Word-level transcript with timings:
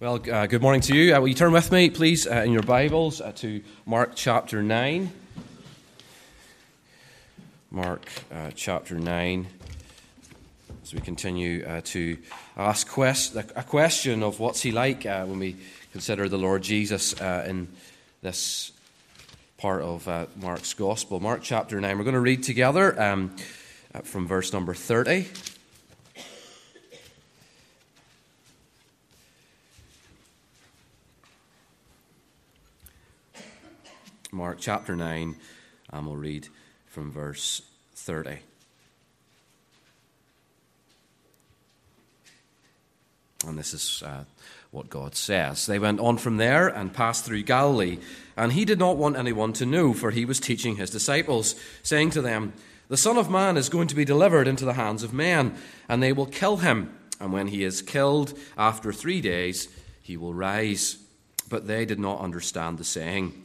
Well, 0.00 0.20
uh, 0.28 0.46
good 0.46 0.60
morning 0.60 0.80
to 0.82 0.96
you. 0.96 1.14
Uh, 1.14 1.20
will 1.20 1.28
you 1.28 1.34
turn 1.34 1.52
with 1.52 1.70
me, 1.70 1.88
please, 1.88 2.26
uh, 2.26 2.42
in 2.44 2.50
your 2.50 2.64
Bibles 2.64 3.20
uh, 3.20 3.30
to 3.36 3.62
Mark 3.86 4.16
chapter 4.16 4.60
9? 4.60 5.08
Mark 7.70 8.04
uh, 8.32 8.50
chapter 8.56 8.96
9. 8.96 9.46
As 10.82 10.92
we 10.92 11.00
continue 11.00 11.64
uh, 11.64 11.80
to 11.84 12.18
ask 12.56 12.88
quest- 12.88 13.36
a 13.36 13.62
question 13.62 14.24
of 14.24 14.40
what's 14.40 14.62
he 14.62 14.72
like 14.72 15.04
when 15.04 15.38
we 15.38 15.56
consider 15.92 16.28
the 16.28 16.38
Lord 16.38 16.64
Jesus 16.64 17.12
in 17.22 17.68
this 18.20 18.72
part 19.58 19.82
of 19.82 20.08
Mark's 20.36 20.74
Gospel. 20.74 21.20
Mark 21.20 21.42
chapter 21.44 21.80
9. 21.80 21.96
We're 21.96 22.02
going 22.02 22.14
to 22.14 22.20
read 22.20 22.42
together 22.42 23.00
um, 23.00 23.36
from 24.02 24.26
verse 24.26 24.52
number 24.52 24.74
30. 24.74 25.28
Mark 34.34 34.58
chapter 34.58 34.96
9, 34.96 35.36
and 35.90 36.06
we'll 36.06 36.16
read 36.16 36.48
from 36.86 37.12
verse 37.12 37.62
30. 37.94 38.40
And 43.46 43.56
this 43.56 43.72
is 43.72 44.02
uh, 44.04 44.24
what 44.72 44.90
God 44.90 45.14
says. 45.14 45.66
They 45.66 45.78
went 45.78 46.00
on 46.00 46.18
from 46.18 46.38
there 46.38 46.66
and 46.66 46.92
passed 46.92 47.24
through 47.24 47.44
Galilee, 47.44 47.98
and 48.36 48.52
he 48.52 48.64
did 48.64 48.80
not 48.80 48.96
want 48.96 49.16
anyone 49.16 49.52
to 49.52 49.66
know, 49.66 49.92
for 49.92 50.10
he 50.10 50.24
was 50.24 50.40
teaching 50.40 50.76
his 50.76 50.90
disciples, 50.90 51.54
saying 51.84 52.10
to 52.10 52.22
them, 52.22 52.54
The 52.88 52.96
Son 52.96 53.16
of 53.16 53.30
Man 53.30 53.56
is 53.56 53.68
going 53.68 53.86
to 53.86 53.94
be 53.94 54.04
delivered 54.04 54.48
into 54.48 54.64
the 54.64 54.72
hands 54.72 55.04
of 55.04 55.12
men, 55.14 55.54
and 55.88 56.02
they 56.02 56.12
will 56.12 56.26
kill 56.26 56.56
him. 56.56 56.98
And 57.20 57.32
when 57.32 57.46
he 57.46 57.62
is 57.62 57.82
killed, 57.82 58.36
after 58.58 58.92
three 58.92 59.20
days, 59.20 59.68
he 60.02 60.16
will 60.16 60.34
rise. 60.34 60.96
But 61.48 61.68
they 61.68 61.84
did 61.84 62.00
not 62.00 62.20
understand 62.20 62.78
the 62.78 62.84
saying 62.84 63.44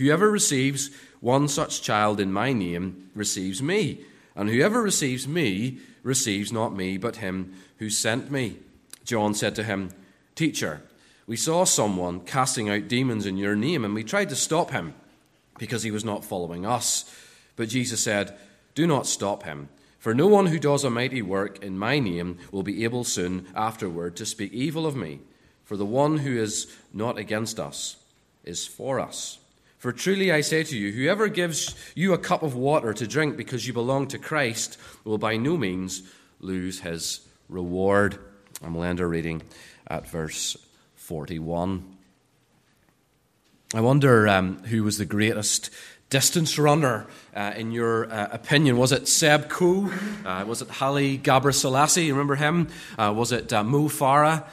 Whoever 0.00 0.30
receives 0.30 0.90
one 1.20 1.46
such 1.46 1.82
child 1.82 2.20
in 2.20 2.32
my 2.32 2.54
name 2.54 3.10
receives 3.14 3.62
me, 3.62 4.00
and 4.34 4.48
whoever 4.48 4.80
receives 4.80 5.28
me 5.28 5.76
receives 6.02 6.50
not 6.50 6.74
me, 6.74 6.96
but 6.96 7.16
him 7.16 7.52
who 7.76 7.90
sent 7.90 8.30
me. 8.30 8.56
John 9.04 9.34
said 9.34 9.54
to 9.56 9.62
him, 9.62 9.90
Teacher, 10.34 10.80
we 11.26 11.36
saw 11.36 11.64
someone 11.64 12.20
casting 12.20 12.70
out 12.70 12.88
demons 12.88 13.26
in 13.26 13.36
your 13.36 13.54
name, 13.54 13.84
and 13.84 13.92
we 13.92 14.02
tried 14.02 14.30
to 14.30 14.36
stop 14.36 14.70
him 14.70 14.94
because 15.58 15.82
he 15.82 15.90
was 15.90 16.02
not 16.02 16.24
following 16.24 16.64
us. 16.64 17.04
But 17.54 17.68
Jesus 17.68 18.02
said, 18.02 18.38
Do 18.74 18.86
not 18.86 19.06
stop 19.06 19.42
him, 19.42 19.68
for 19.98 20.14
no 20.14 20.28
one 20.28 20.46
who 20.46 20.58
does 20.58 20.82
a 20.82 20.88
mighty 20.88 21.20
work 21.20 21.62
in 21.62 21.78
my 21.78 21.98
name 21.98 22.38
will 22.50 22.62
be 22.62 22.84
able 22.84 23.04
soon 23.04 23.48
afterward 23.54 24.16
to 24.16 24.24
speak 24.24 24.54
evil 24.54 24.86
of 24.86 24.96
me. 24.96 25.20
For 25.66 25.76
the 25.76 25.84
one 25.84 26.16
who 26.16 26.38
is 26.38 26.74
not 26.90 27.18
against 27.18 27.60
us 27.60 27.96
is 28.44 28.66
for 28.66 28.98
us. 28.98 29.39
For 29.80 29.92
truly 29.92 30.30
I 30.30 30.42
say 30.42 30.62
to 30.62 30.76
you, 30.76 30.92
whoever 30.92 31.28
gives 31.28 31.74
you 31.94 32.12
a 32.12 32.18
cup 32.18 32.42
of 32.42 32.54
water 32.54 32.92
to 32.92 33.06
drink 33.06 33.38
because 33.38 33.66
you 33.66 33.72
belong 33.72 34.08
to 34.08 34.18
Christ 34.18 34.76
will 35.04 35.16
by 35.16 35.38
no 35.38 35.56
means 35.56 36.02
lose 36.38 36.80
his 36.80 37.26
reward. 37.48 38.18
And 38.62 38.74
we'll 38.74 38.84
end 38.84 39.00
our 39.00 39.08
reading 39.08 39.40
at 39.86 40.06
verse 40.06 40.58
41. 40.96 41.96
I 43.72 43.80
wonder 43.80 44.28
um, 44.28 44.62
who 44.64 44.84
was 44.84 44.98
the 44.98 45.06
greatest 45.06 45.70
distance 46.10 46.58
runner, 46.58 47.06
uh, 47.34 47.54
in 47.56 47.72
your 47.72 48.12
uh, 48.12 48.28
opinion? 48.32 48.76
Was 48.76 48.92
it 48.92 49.08
Seb 49.08 49.48
Coe? 49.48 49.90
Uh, 50.26 50.44
was 50.46 50.60
it 50.60 50.68
Haile 50.68 51.00
You 51.00 52.12
Remember 52.12 52.34
him? 52.34 52.68
Uh, 52.98 53.14
was 53.16 53.32
it 53.32 53.50
uh, 53.50 53.64
Mo 53.64 53.88
Farah? 53.88 54.44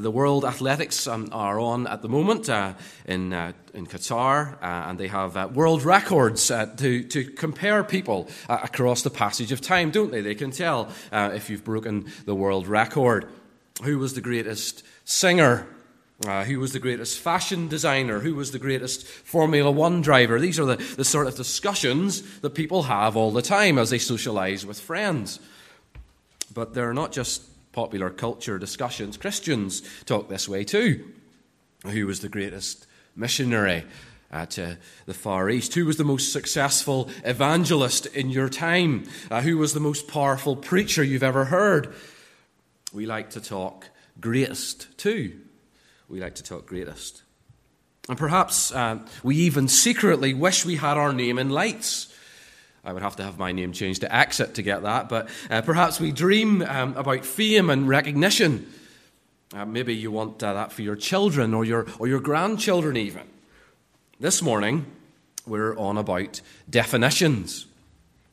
The 0.00 0.10
World 0.10 0.46
Athletics 0.46 1.06
um, 1.06 1.28
are 1.32 1.60
on 1.60 1.86
at 1.86 2.00
the 2.00 2.08
moment 2.08 2.48
uh, 2.48 2.72
in, 3.04 3.34
uh, 3.34 3.52
in 3.74 3.86
Qatar, 3.86 4.54
uh, 4.54 4.88
and 4.88 4.98
they 4.98 5.08
have 5.08 5.36
uh, 5.36 5.50
world 5.52 5.82
records 5.82 6.50
uh, 6.50 6.64
to, 6.78 7.02
to 7.04 7.24
compare 7.24 7.84
people 7.84 8.30
uh, 8.48 8.60
across 8.62 9.02
the 9.02 9.10
passage 9.10 9.52
of 9.52 9.60
time, 9.60 9.90
don't 9.90 10.10
they? 10.10 10.22
They 10.22 10.34
can 10.34 10.50
tell 10.50 10.88
if 11.12 11.50
you've 11.50 11.62
broken 11.62 12.10
the 12.24 12.34
world 12.34 12.66
record. 12.66 13.28
Who 13.82 13.98
was 13.98 14.14
the 14.14 14.22
greatest 14.22 14.82
singer? 15.04 15.66
who 16.46 16.60
was 16.60 16.72
the 16.72 16.78
greatest 16.78 17.18
fashion 17.18 17.66
designer? 17.66 18.20
Who 18.20 18.36
was 18.36 18.52
the 18.52 18.60
greatest 18.60 19.04
Formula 19.04 19.70
One 19.70 20.02
driver? 20.02 20.38
These 20.38 20.60
are 20.60 20.64
the, 20.64 20.76
the 20.76 21.04
sort 21.04 21.26
of 21.26 21.34
discussions 21.34 22.22
that 22.40 22.50
people 22.50 22.84
have 22.84 23.16
all 23.16 23.32
the 23.32 23.42
time 23.42 23.76
as 23.76 23.90
they 23.90 23.98
socialize 23.98 24.64
with 24.64 24.80
friends. 24.80 25.40
But 26.54 26.74
they're 26.74 26.94
not 26.94 27.10
just 27.10 27.42
popular 27.72 28.10
culture 28.10 28.58
discussions, 28.58 29.16
Christians 29.16 29.82
talk 30.04 30.28
this 30.28 30.48
way 30.48 30.64
too. 30.64 31.10
Who 31.84 32.06
was 32.06 32.20
the 32.20 32.28
greatest 32.28 32.86
missionary 33.16 33.84
uh, 34.30 34.46
to 34.46 34.78
the 35.06 35.14
Far 35.14 35.50
East? 35.50 35.74
Who 35.74 35.84
was 35.84 35.96
the 35.96 36.04
most 36.04 36.32
successful 36.32 37.10
evangelist 37.24 38.06
in 38.06 38.30
your 38.30 38.48
time? 38.48 39.04
Uh, 39.30 39.42
who 39.42 39.58
was 39.58 39.74
the 39.74 39.80
most 39.80 40.06
powerful 40.08 40.56
preacher 40.56 41.02
you've 41.02 41.22
ever 41.22 41.46
heard? 41.46 41.94
We 42.92 43.06
like 43.06 43.30
to 43.30 43.40
talk 43.40 43.88
greatest 44.20 44.96
too. 44.98 45.40
We 46.08 46.20
like 46.20 46.34
to 46.36 46.42
talk 46.42 46.66
greatest. 46.66 47.22
And 48.08 48.18
perhaps 48.18 48.72
uh, 48.72 48.98
we 49.22 49.36
even 49.36 49.68
secretly 49.68 50.34
wish 50.34 50.64
we 50.64 50.76
had 50.76 50.96
our 50.96 51.12
name 51.12 51.38
in 51.38 51.50
lights. 51.50 52.11
I 52.84 52.92
would 52.92 53.02
have 53.02 53.16
to 53.16 53.22
have 53.22 53.38
my 53.38 53.52
name 53.52 53.72
changed 53.72 54.00
to 54.00 54.14
Exit 54.14 54.54
to 54.54 54.62
get 54.62 54.82
that, 54.82 55.08
but 55.08 55.28
uh, 55.48 55.62
perhaps 55.62 56.00
we 56.00 56.10
dream 56.10 56.62
um, 56.62 56.96
about 56.96 57.24
fame 57.24 57.70
and 57.70 57.86
recognition. 57.86 58.72
Uh, 59.54 59.64
maybe 59.64 59.94
you 59.94 60.10
want 60.10 60.42
uh, 60.42 60.52
that 60.54 60.72
for 60.72 60.82
your 60.82 60.96
children 60.96 61.54
or 61.54 61.64
your, 61.64 61.86
or 62.00 62.08
your 62.08 62.18
grandchildren, 62.18 62.96
even. 62.96 63.22
This 64.18 64.42
morning, 64.42 64.86
we're 65.46 65.78
on 65.78 65.96
about 65.96 66.40
definitions. 66.68 67.66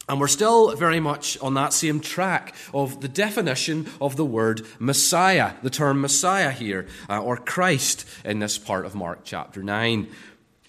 And 0.07 0.19
we're 0.19 0.27
still 0.27 0.75
very 0.75 0.99
much 0.99 1.37
on 1.39 1.53
that 1.53 1.71
same 1.71 1.99
track 1.99 2.55
of 2.73 3.01
the 3.01 3.07
definition 3.07 3.87
of 4.01 4.15
the 4.15 4.25
word 4.25 4.65
Messiah, 4.79 5.53
the 5.61 5.69
term 5.69 6.01
Messiah 6.01 6.49
here, 6.49 6.87
uh, 7.07 7.21
or 7.21 7.37
Christ 7.37 8.05
in 8.25 8.39
this 8.39 8.57
part 8.57 8.87
of 8.87 8.95
Mark 8.95 9.19
chapter 9.23 9.61
9. 9.61 10.07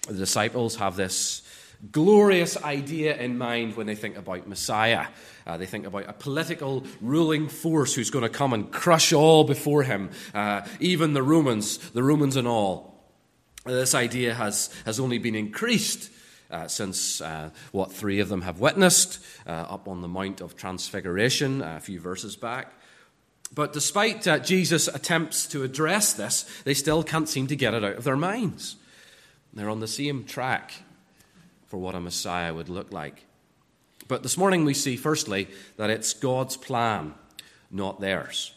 The 0.07 0.13
disciples 0.13 0.75
have 0.75 0.95
this 0.95 1.41
glorious 1.91 2.61
idea 2.63 3.15
in 3.17 3.37
mind 3.37 3.75
when 3.75 3.87
they 3.87 3.95
think 3.95 4.17
about 4.17 4.47
Messiah. 4.47 5.07
Uh, 5.47 5.57
they 5.57 5.65
think 5.65 5.85
about 5.85 6.07
a 6.07 6.13
political 6.13 6.85
ruling 7.01 7.47
force 7.47 7.95
who's 7.95 8.11
going 8.11 8.23
to 8.23 8.29
come 8.29 8.53
and 8.53 8.71
crush 8.71 9.11
all 9.13 9.43
before 9.43 9.83
him, 9.83 10.11
uh, 10.33 10.61
even 10.79 11.13
the 11.13 11.23
Romans, 11.23 11.77
the 11.91 12.03
Romans 12.03 12.35
and 12.35 12.47
all. 12.47 12.91
This 13.65 13.95
idea 13.95 14.33
has, 14.33 14.69
has 14.85 14.99
only 14.99 15.17
been 15.17 15.35
increased 15.35 16.11
uh, 16.49 16.67
since 16.67 17.21
uh, 17.21 17.49
what 17.71 17.91
three 17.91 18.19
of 18.19 18.29
them 18.29 18.41
have 18.41 18.59
witnessed 18.59 19.23
uh, 19.47 19.51
up 19.51 19.87
on 19.87 20.01
the 20.01 20.07
Mount 20.07 20.41
of 20.41 20.55
Transfiguration 20.55 21.61
uh, 21.61 21.77
a 21.77 21.79
few 21.79 21.99
verses 21.99 22.35
back. 22.35 22.73
But 23.53 23.73
despite 23.73 24.27
Jesus' 24.43 24.87
attempts 24.87 25.45
to 25.47 25.63
address 25.63 26.13
this, 26.13 26.43
they 26.63 26.73
still 26.73 27.03
can't 27.03 27.27
seem 27.27 27.47
to 27.47 27.55
get 27.55 27.73
it 27.73 27.83
out 27.83 27.97
of 27.97 28.03
their 28.05 28.15
minds. 28.15 28.77
They're 29.53 29.69
on 29.69 29.81
the 29.81 29.87
same 29.87 30.23
track 30.23 30.71
for 31.71 31.77
what 31.77 31.95
a 31.95 32.01
Messiah 32.01 32.53
would 32.53 32.67
look 32.67 32.91
like. 32.91 33.25
But 34.09 34.23
this 34.23 34.37
morning 34.37 34.65
we 34.65 34.73
see, 34.73 34.97
firstly, 34.97 35.47
that 35.77 35.89
it's 35.89 36.13
God's 36.13 36.57
plan, 36.57 37.13
not 37.71 38.01
theirs. 38.01 38.53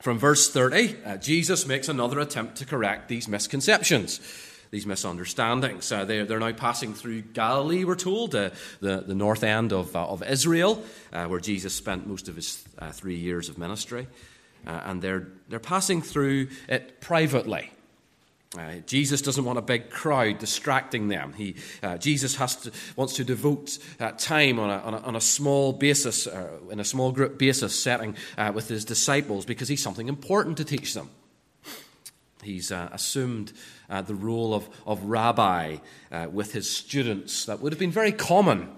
From 0.00 0.20
verse 0.20 0.48
30, 0.48 0.98
uh, 1.04 1.16
Jesus 1.16 1.66
makes 1.66 1.88
another 1.88 2.20
attempt 2.20 2.58
to 2.58 2.64
correct 2.64 3.08
these 3.08 3.26
misconceptions, 3.26 4.20
these 4.70 4.86
misunderstandings. 4.86 5.90
Uh, 5.90 6.04
they're, 6.04 6.24
they're 6.24 6.38
now 6.38 6.52
passing 6.52 6.94
through 6.94 7.22
Galilee, 7.22 7.82
we're 7.82 7.96
told, 7.96 8.36
uh, 8.36 8.50
the, 8.78 9.02
the 9.04 9.16
north 9.16 9.42
end 9.42 9.72
of, 9.72 9.96
uh, 9.96 10.06
of 10.06 10.22
Israel, 10.22 10.80
uh, 11.12 11.26
where 11.26 11.40
Jesus 11.40 11.74
spent 11.74 12.06
most 12.06 12.28
of 12.28 12.36
his 12.36 12.64
uh, 12.78 12.92
three 12.92 13.16
years 13.16 13.48
of 13.48 13.58
ministry. 13.58 14.06
and 14.64 15.02
they're, 15.02 15.26
they're 15.48 15.58
passing 15.58 16.00
through 16.00 16.50
it 16.68 17.00
privately. 17.00 17.72
Uh, 18.56 18.74
Jesus 18.86 19.22
doesn't 19.22 19.46
want 19.46 19.58
a 19.58 19.62
big 19.62 19.88
crowd 19.88 20.38
distracting 20.38 21.08
them. 21.08 21.32
He, 21.32 21.56
uh, 21.82 21.96
Jesus 21.96 22.36
has 22.36 22.56
to, 22.56 22.72
wants 22.96 23.14
to 23.14 23.24
devote 23.24 23.78
uh, 23.98 24.12
time 24.12 24.58
on 24.58 24.68
a, 24.68 24.76
on, 24.78 24.94
a, 24.94 24.98
on 24.98 25.16
a, 25.16 25.22
small 25.22 25.72
basis, 25.72 26.26
uh, 26.26 26.58
in 26.70 26.78
a 26.78 26.84
small 26.84 27.12
group 27.12 27.38
basis 27.38 27.80
setting 27.82 28.14
uh, 28.36 28.52
with 28.54 28.68
his 28.68 28.84
disciples 28.84 29.46
because 29.46 29.68
he's 29.68 29.82
something 29.82 30.06
important 30.06 30.58
to 30.58 30.64
teach 30.66 30.92
them. 30.92 31.08
He's 32.42 32.70
uh, 32.70 32.90
assumed 32.92 33.52
the 34.06 34.14
role 34.14 34.54
of, 34.54 34.68
of 34.86 35.04
rabbi 35.04 35.76
with 36.30 36.54
his 36.54 36.68
students. 36.68 37.44
That 37.44 37.60
would 37.60 37.72
have 37.72 37.78
been 37.78 37.90
very 37.90 38.10
common 38.10 38.70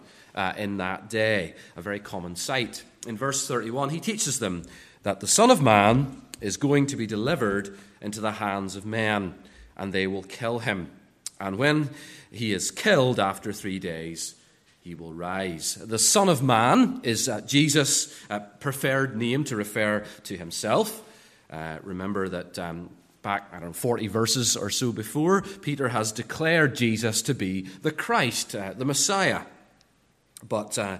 in 0.56 0.78
that 0.78 1.08
day, 1.08 1.54
a 1.76 1.80
very 1.80 2.00
common 2.00 2.34
sight. 2.34 2.82
In 3.06 3.16
verse 3.16 3.46
31, 3.46 3.90
he 3.90 4.00
teaches 4.00 4.40
them 4.40 4.64
that 5.04 5.20
the 5.20 5.28
Son 5.28 5.52
of 5.52 5.62
Man 5.62 6.20
is 6.40 6.56
going 6.56 6.86
to 6.86 6.96
be 6.96 7.06
delivered 7.06 7.78
into 8.00 8.20
the 8.20 8.32
hands 8.32 8.74
of 8.74 8.84
men, 8.84 9.34
and 9.76 9.92
they 9.92 10.06
will 10.06 10.22
kill 10.22 10.60
him. 10.60 10.90
And 11.40 11.56
when 11.58 11.90
he 12.30 12.52
is 12.52 12.70
killed 12.70 13.20
after 13.20 13.52
three 13.52 13.78
days, 13.78 14.34
he 14.80 14.94
will 14.94 15.12
rise. 15.12 15.76
The 15.76 15.98
Son 15.98 16.28
of 16.28 16.42
Man 16.42 17.00
is 17.02 17.28
uh, 17.28 17.40
Jesus' 17.40 18.14
uh, 18.28 18.40
preferred 18.60 19.16
name 19.16 19.44
to 19.44 19.56
refer 19.56 20.04
to 20.24 20.36
himself. 20.36 21.02
Uh, 21.50 21.78
remember 21.82 22.28
that 22.28 22.58
um, 22.58 22.90
back, 23.22 23.48
I 23.50 23.58
don't 23.58 23.70
know, 23.70 23.72
40 23.72 24.08
verses 24.08 24.56
or 24.56 24.70
so 24.70 24.92
before, 24.92 25.42
Peter 25.62 25.88
has 25.88 26.12
declared 26.12 26.76
Jesus 26.76 27.22
to 27.22 27.34
be 27.34 27.62
the 27.62 27.92
Christ, 27.92 28.54
uh, 28.54 28.74
the 28.76 28.84
Messiah. 28.84 29.42
But 30.46 30.78
uh, 30.78 30.98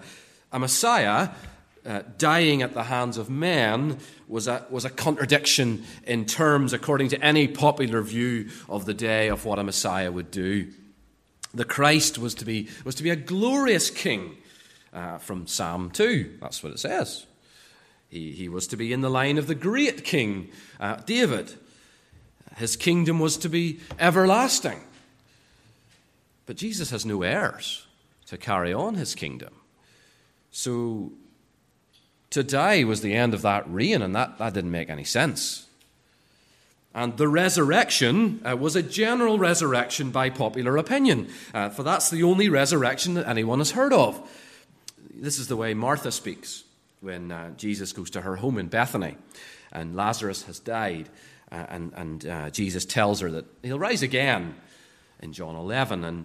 a 0.50 0.59
Messiah 0.59 1.29
uh, 1.87 2.03
dying 2.17 2.63
at 2.63 2.75
the 2.75 2.85
hands 2.85 3.19
of 3.19 3.29
men 3.29 3.99
was 4.27 4.49
a, 4.49 4.65
was 4.71 4.85
a 4.85 4.91
contradiction 4.91 5.85
in 6.05 6.25
terms, 6.25 6.73
according 6.73 7.09
to 7.09 7.23
any 7.23 7.47
popular 7.47 8.01
view 8.01 8.49
of 8.69 8.87
the 8.87 8.95
day, 8.95 9.29
of 9.29 9.45
what 9.45 9.59
a 9.59 9.65
Messiah 9.65 10.11
would 10.11 10.31
do. 10.31 10.73
The 11.53 11.65
Christ 11.65 12.19
was 12.19 12.35
to 12.37 12.45
be, 12.45 12.69
was 12.85 12.95
to 12.97 13.03
be 13.03 13.11
a 13.11 13.17
glorious 13.17 13.91
king 13.91 14.37
uh, 14.93 15.19
from 15.19 15.47
Psalm 15.47 15.91
2. 15.91 16.39
That's 16.41 16.63
what 16.63 16.73
it 16.73 16.79
says. 16.79 17.27
He, 18.09 18.33
he 18.33 18.49
was 18.49 18.67
to 18.69 18.77
be 18.77 18.93
in 18.93 19.03
the 19.03 19.11
line 19.11 19.39
of 19.39 19.47
the 19.47 19.55
great 19.55 20.05
king, 20.05 20.51
uh, 20.81 20.97
David. 20.97 21.53
His 22.57 22.77
kingdom 22.77 23.19
was 23.19 23.37
to 23.39 23.49
be 23.49 23.81
everlasting. 23.99 24.81
But 26.47 26.57
Jesus 26.57 26.91
has 26.91 27.05
no 27.05 27.23
heirs 27.23 27.87
to 28.27 28.39
carry 28.39 28.73
on 28.73 28.95
his 28.95 29.15
kingdom. 29.15 29.55
So 30.51 31.13
to 32.35 32.43
die 32.43 32.83
was 32.83 33.01
the 33.01 33.15
end 33.15 33.33
of 33.33 33.43
that 33.43 33.65
reign, 33.73 34.03
and 34.03 34.15
that, 34.17 34.39
that 34.39 34.55
didn't 34.55 34.73
make 34.73 34.91
any 34.91 35.05
sense. 35.05 35.67
And 36.93 37.17
the 37.17 37.29
resurrection 37.29 38.41
uh, 38.45 38.57
was 38.57 38.75
a 38.75 38.83
general 38.83 39.39
resurrection 39.39 40.11
by 40.11 40.31
popular 40.31 40.77
opinion, 40.77 41.29
uh, 41.55 41.69
for 41.69 41.85
that's 41.85 42.11
the 42.11 42.25
only 42.25 42.49
resurrection 42.49 43.15
that 43.15 43.29
anyone 43.29 43.61
has 43.61 43.71
heard 43.71 43.93
of. 43.93 44.21
This 45.15 45.39
is 45.39 45.47
the 45.47 45.57
way 45.57 45.75
Martha 45.75 46.11
speaks 46.11 46.65
when 47.01 47.31
uh, 47.31 47.51
Jesus 47.51 47.93
goes 47.93 48.11
to 48.11 48.23
her 48.23 48.35
home 48.35 48.59
in 48.59 48.67
Bethany, 48.67 49.17
and 49.71 49.95
Lazarus 49.95 50.43
has 50.43 50.59
died, 50.59 51.09
uh, 51.53 51.67
and, 51.69 51.93
and 51.95 52.27
uh, 52.27 52.51
Jesus 52.51 52.85
tells 52.85 53.21
her 53.21 53.31
that 53.31 53.45
he'll 53.63 53.79
rise 53.79 54.03
again 54.03 54.57
in 55.21 55.33
John 55.33 55.55
11. 55.55 56.03
And, 56.03 56.25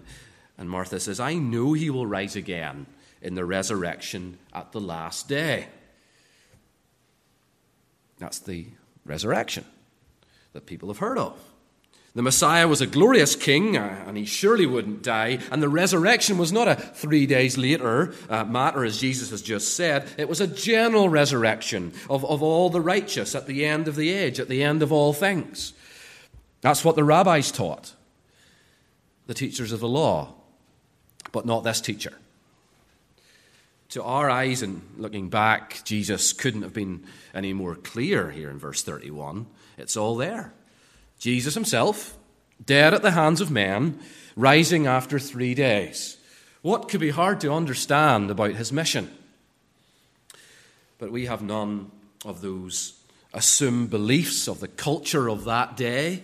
and 0.58 0.68
Martha 0.68 0.98
says, 0.98 1.20
I 1.20 1.34
know 1.34 1.72
he 1.72 1.88
will 1.88 2.06
rise 2.06 2.34
again 2.34 2.86
in 3.22 3.36
the 3.36 3.44
resurrection 3.44 4.38
at 4.52 4.72
the 4.72 4.80
last 4.80 5.28
day. 5.28 5.68
That's 8.20 8.38
the 8.38 8.66
resurrection 9.04 9.64
that 10.52 10.66
people 10.66 10.88
have 10.88 10.98
heard 10.98 11.18
of. 11.18 11.36
The 12.12 12.22
Messiah 12.22 12.66
was 12.66 12.80
a 12.80 12.88
glorious 12.88 13.36
king, 13.36 13.76
uh, 13.76 14.04
and 14.06 14.16
he 14.16 14.24
surely 14.24 14.66
wouldn't 14.66 15.02
die. 15.02 15.38
And 15.52 15.62
the 15.62 15.68
resurrection 15.68 16.38
was 16.38 16.52
not 16.52 16.66
a 16.66 16.74
three 16.74 17.24
days 17.24 17.56
later 17.56 18.14
uh, 18.28 18.44
matter, 18.44 18.84
as 18.84 18.98
Jesus 18.98 19.30
has 19.30 19.42
just 19.42 19.74
said. 19.74 20.08
It 20.18 20.28
was 20.28 20.40
a 20.40 20.48
general 20.48 21.08
resurrection 21.08 21.92
of, 22.08 22.24
of 22.24 22.42
all 22.42 22.68
the 22.68 22.80
righteous 22.80 23.36
at 23.36 23.46
the 23.46 23.64
end 23.64 23.86
of 23.86 23.94
the 23.94 24.10
age, 24.10 24.40
at 24.40 24.48
the 24.48 24.62
end 24.62 24.82
of 24.82 24.92
all 24.92 25.12
things. 25.12 25.72
That's 26.62 26.84
what 26.84 26.96
the 26.96 27.04
rabbis 27.04 27.52
taught, 27.52 27.94
the 29.26 29.34
teachers 29.34 29.70
of 29.70 29.78
the 29.78 29.88
law, 29.88 30.34
but 31.30 31.46
not 31.46 31.62
this 31.62 31.80
teacher. 31.80 32.12
To 33.90 34.02
our 34.04 34.30
eyes, 34.30 34.62
and 34.62 34.82
looking 34.98 35.30
back, 35.30 35.82
Jesus 35.84 36.32
couldn't 36.32 36.62
have 36.62 36.72
been 36.72 37.04
any 37.34 37.52
more 37.52 37.74
clear 37.74 38.30
here 38.30 38.48
in 38.48 38.58
verse 38.58 38.82
31. 38.82 39.46
It's 39.78 39.96
all 39.96 40.16
there. 40.16 40.52
Jesus 41.18 41.54
himself, 41.54 42.16
dead 42.64 42.94
at 42.94 43.02
the 43.02 43.10
hands 43.10 43.40
of 43.40 43.50
men, 43.50 43.98
rising 44.36 44.86
after 44.86 45.18
three 45.18 45.54
days. 45.54 46.18
What 46.62 46.88
could 46.88 47.00
be 47.00 47.10
hard 47.10 47.40
to 47.40 47.52
understand 47.52 48.30
about 48.30 48.52
his 48.52 48.72
mission? 48.72 49.10
But 50.98 51.10
we 51.10 51.26
have 51.26 51.42
none 51.42 51.90
of 52.24 52.42
those 52.42 52.94
assumed 53.32 53.90
beliefs 53.90 54.46
of 54.46 54.60
the 54.60 54.68
culture 54.68 55.28
of 55.28 55.44
that 55.44 55.76
day 55.76 56.22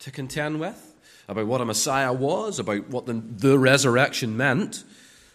to 0.00 0.10
contend 0.10 0.60
with, 0.60 0.94
about 1.28 1.46
what 1.46 1.60
a 1.60 1.64
Messiah 1.64 2.12
was, 2.12 2.58
about 2.58 2.88
what 2.88 3.06
the, 3.06 3.14
the 3.14 3.58
resurrection 3.58 4.36
meant. 4.36 4.84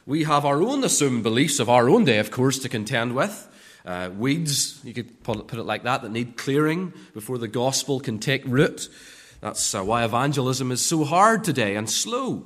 We 0.05 0.23
have 0.25 0.45
our 0.45 0.61
own 0.61 0.83
assumed 0.83 1.23
beliefs 1.23 1.59
of 1.59 1.67
our 1.67 1.89
own 1.89 2.05
day, 2.05 2.19
of 2.19 2.29
course, 2.29 2.59
to 2.59 2.69
contend 2.69 3.15
with. 3.15 3.49
Uh, 3.83 4.09
weeds, 4.15 4.79
you 4.83 4.93
could 4.93 5.23
put 5.23 5.53
it 5.53 5.63
like 5.63 5.83
that, 5.83 6.03
that 6.03 6.11
need 6.11 6.37
clearing 6.37 6.93
before 7.13 7.37
the 7.37 7.47
gospel 7.47 7.99
can 7.99 8.19
take 8.19 8.43
root. 8.45 8.87
That's 9.41 9.73
uh, 9.73 9.83
why 9.83 10.03
evangelism 10.03 10.71
is 10.71 10.85
so 10.85 11.03
hard 11.03 11.43
today 11.43 11.75
and 11.75 11.89
slow. 11.89 12.45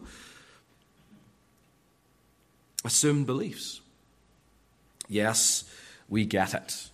Assumed 2.85 3.25
beliefs. 3.25 3.81
Yes, 5.09 5.63
we 6.07 6.25
get 6.25 6.53
it 6.53 6.89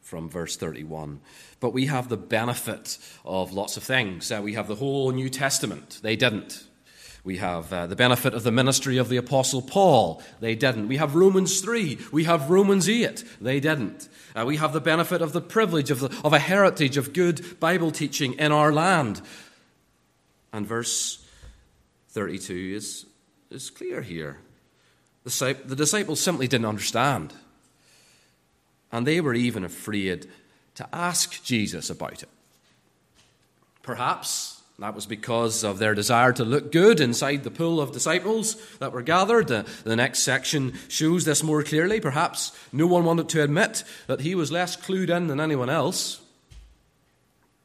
from 0.00 0.28
verse 0.28 0.56
31. 0.56 1.20
But 1.58 1.72
we 1.72 1.86
have 1.86 2.08
the 2.08 2.16
benefit 2.16 2.98
of 3.24 3.52
lots 3.52 3.76
of 3.76 3.82
things. 3.82 4.30
Uh, 4.30 4.40
we 4.42 4.54
have 4.54 4.68
the 4.68 4.76
whole 4.76 5.10
New 5.10 5.28
Testament. 5.28 5.98
They 6.02 6.16
didn't. 6.16 6.64
We 7.22 7.36
have 7.36 7.72
uh, 7.72 7.86
the 7.86 7.96
benefit 7.96 8.32
of 8.32 8.44
the 8.44 8.52
ministry 8.52 8.96
of 8.96 9.08
the 9.08 9.18
Apostle 9.18 9.60
Paul. 9.60 10.22
They 10.40 10.54
didn't. 10.54 10.88
We 10.88 10.96
have 10.96 11.14
Romans 11.14 11.60
3. 11.60 11.98
We 12.12 12.24
have 12.24 12.48
Romans 12.48 12.88
8. 12.88 13.24
They 13.40 13.60
didn't. 13.60 14.08
Uh, 14.34 14.44
we 14.46 14.56
have 14.56 14.72
the 14.72 14.80
benefit 14.80 15.20
of 15.20 15.32
the 15.32 15.42
privilege 15.42 15.90
of, 15.90 16.00
the, 16.00 16.20
of 16.24 16.32
a 16.32 16.38
heritage 16.38 16.96
of 16.96 17.12
good 17.12 17.60
Bible 17.60 17.90
teaching 17.90 18.32
in 18.34 18.52
our 18.52 18.72
land. 18.72 19.20
And 20.52 20.66
verse 20.66 21.24
32 22.10 22.72
is, 22.74 23.06
is 23.50 23.68
clear 23.68 24.00
here. 24.00 24.38
The, 25.24 25.56
the 25.64 25.76
disciples 25.76 26.20
simply 26.20 26.48
didn't 26.48 26.66
understand. 26.66 27.34
And 28.90 29.06
they 29.06 29.20
were 29.20 29.34
even 29.34 29.64
afraid 29.64 30.26
to 30.76 30.88
ask 30.92 31.44
Jesus 31.44 31.90
about 31.90 32.22
it. 32.22 32.28
Perhaps 33.82 34.59
that 34.80 34.94
was 34.94 35.04
because 35.04 35.62
of 35.62 35.78
their 35.78 35.94
desire 35.94 36.32
to 36.32 36.44
look 36.44 36.72
good 36.72 37.00
inside 37.00 37.44
the 37.44 37.50
pool 37.50 37.80
of 37.80 37.92
disciples 37.92 38.56
that 38.78 38.92
were 38.92 39.02
gathered. 39.02 39.48
The, 39.48 39.96
next 39.96 40.20
section 40.20 40.72
shows 40.88 41.24
this 41.24 41.42
more 41.42 41.62
clearly. 41.62 42.00
Perhaps 42.00 42.58
no 42.72 42.86
one 42.86 43.04
wanted 43.04 43.28
to 43.30 43.42
admit 43.42 43.84
that 44.06 44.22
he 44.22 44.34
was 44.34 44.50
less 44.50 44.76
clued 44.76 45.10
in 45.10 45.26
than 45.26 45.38
anyone 45.38 45.68
else. 45.68 46.20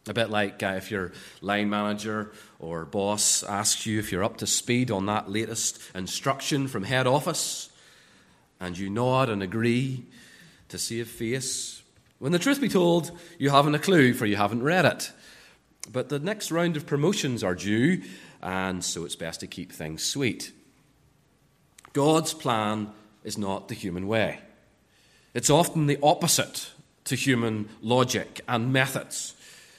A 0.07 0.13
bit 0.13 0.29
like 0.29 0.61
uh, 0.61 0.75
if 0.77 0.91
your 0.91 1.13
line 1.41 1.69
manager 1.69 2.31
or 2.59 2.85
boss 2.85 3.43
asks 3.43 3.85
you 3.85 3.97
if 3.97 4.11
you're 4.11 4.23
up 4.23 4.37
to 4.37 4.47
speed 4.47 4.91
on 4.91 5.05
that 5.05 5.31
latest 5.31 5.81
instruction 5.95 6.67
from 6.67 6.83
head 6.83 7.07
office, 7.07 7.69
and 8.59 8.77
you 8.77 8.89
nod 8.89 9.29
and 9.29 9.41
agree 9.41 10.03
to 10.69 10.77
save 10.77 11.07
face. 11.07 11.81
When 12.19 12.33
the 12.33 12.39
truth 12.39 12.61
be 12.61 12.69
told, 12.69 13.17
you 13.39 13.49
haven't 13.49 13.75
a 13.75 13.79
clue, 13.79 14.13
for 14.13 14.25
you 14.25 14.35
haven't 14.35 14.63
read 14.63 14.85
it. 14.85 15.11
But 15.91 16.09
the 16.09 16.19
next 16.19 16.51
round 16.51 16.77
of 16.77 16.85
promotions 16.85 17.43
are 17.43 17.55
due, 17.55 18.01
and 18.41 18.83
so 18.83 19.05
it's 19.05 19.15
best 19.15 19.39
to 19.41 19.47
keep 19.47 19.71
things 19.71 20.03
sweet. 20.03 20.51
God's 21.93 22.33
plan 22.33 22.91
is 23.23 23.37
not 23.37 23.67
the 23.67 23.75
human 23.75 24.07
way, 24.07 24.39
it's 25.33 25.49
often 25.49 25.87
the 25.87 25.99
opposite 26.01 26.71
to 27.05 27.15
human 27.15 27.69
logic 27.81 28.41
and 28.47 28.73
methods. 28.73 29.33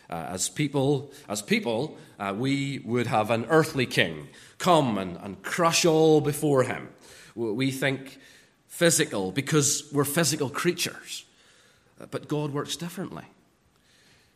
Uh, 0.09 0.29
as 0.31 0.49
people, 0.49 1.11
as 1.29 1.43
people 1.43 1.99
uh, 2.19 2.35
we 2.37 2.79
would 2.85 3.07
have 3.07 3.31
an 3.31 3.45
earthly 3.49 3.87
king 3.87 4.29
come 4.59 4.99
and, 4.99 5.17
and 5.19 5.43
crush 5.43 5.85
all 5.85 6.21
before 6.21 6.63
him. 6.63 6.89
We 7.35 7.71
think 7.71 8.19
physical 8.69 9.33
because 9.33 9.89
we're 9.93 10.05
physical 10.05 10.49
creatures. 10.49 11.25
Uh, 12.01 12.07
but 12.11 12.29
God 12.29 12.53
works 12.53 12.77
differently. 12.77 13.25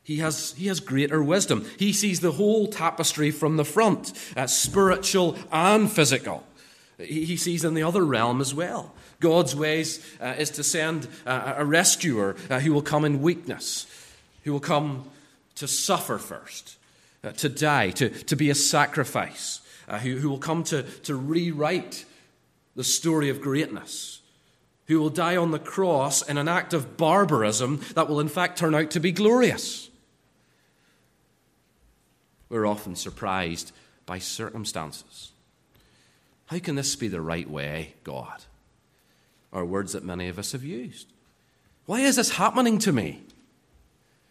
He 0.03 0.17
has, 0.17 0.53
he 0.55 0.67
has 0.69 0.81
greater 0.81 1.23
wisdom. 1.23 1.67
He 1.79 1.93
sees 1.93 2.21
the 2.21 2.33
whole 2.33 2.67
tapestry 2.67 3.31
from 3.31 3.57
the 3.57 3.65
front, 3.65 4.13
uh, 4.37 4.47
spiritual 4.47 5.37
and 5.53 5.91
physical. 5.91 6.45
He, 6.99 7.25
he, 7.25 7.37
sees 7.37 7.65
in 7.65 7.75
the 7.75 7.83
other 7.83 8.05
realm 8.05 8.41
as 8.41 8.55
well. 8.55 8.95
God's 9.21 9.55
ways 9.55 10.05
uh, 10.21 10.35
is 10.39 10.51
to 10.53 10.65
send 10.65 11.07
uh, 11.27 11.55
a 11.57 11.65
rescuer 11.65 12.37
uh, 12.49 12.61
who 12.61 12.73
will 12.73 12.83
come 12.83 13.05
in 13.05 13.23
weakness, 13.23 13.87
who 14.45 14.53
will 14.53 14.61
come 14.61 15.09
to 15.57 15.69
suffer 15.69 16.19
first, 16.19 16.77
uh, 17.23 17.33
to 17.33 17.49
die, 17.49 17.91
to, 17.91 18.09
to 18.09 18.37
be 18.37 18.51
a 18.51 18.55
sacrifice, 18.55 19.61
uh, 19.89 19.99
who, 19.99 20.17
who 20.17 20.31
will 20.31 20.39
come 20.39 20.65
to, 20.65 20.83
to 20.83 21.15
rewrite 21.15 22.05
the 22.75 22.85
story 22.85 23.29
of 23.29 23.41
greatness 23.41 24.21
who 24.91 24.99
will 24.99 25.11
die 25.11 25.37
on 25.37 25.53
the 25.53 25.59
cross 25.61 26.21
in 26.21 26.37
an 26.37 26.49
act 26.49 26.75
of 26.75 26.97
barbarism 26.97 27.81
that 27.95 28.09
will 28.09 28.19
in 28.19 28.27
fact 28.27 28.59
turn 28.59 28.75
out 28.75 28.91
to 28.91 28.99
be 28.99 29.13
glorious. 29.13 29.89
We're 32.51 32.67
often 32.67 32.97
surprised 32.97 33.73
by 34.05 34.19
circumstances. 34.19 35.31
How 36.47 36.59
can 36.59 36.75
this 36.75 36.97
be 36.97 37.09
the 37.09 37.21
right 37.21 37.49
way, 37.49 37.95
God? 38.05 38.43
Are 39.53 39.65
words 39.65 39.93
that 39.93 40.05
many 40.05 40.29
of 40.29 40.39
us 40.39 40.53
have 40.53 40.65
used. 40.65 41.07
Why 41.87 42.01
is 42.01 42.17
this 42.17 42.31
happening 42.31 42.79
to 42.81 42.93
me? 42.93 43.23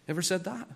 Ever 0.08 0.22
said 0.22 0.44
that? 0.44 0.68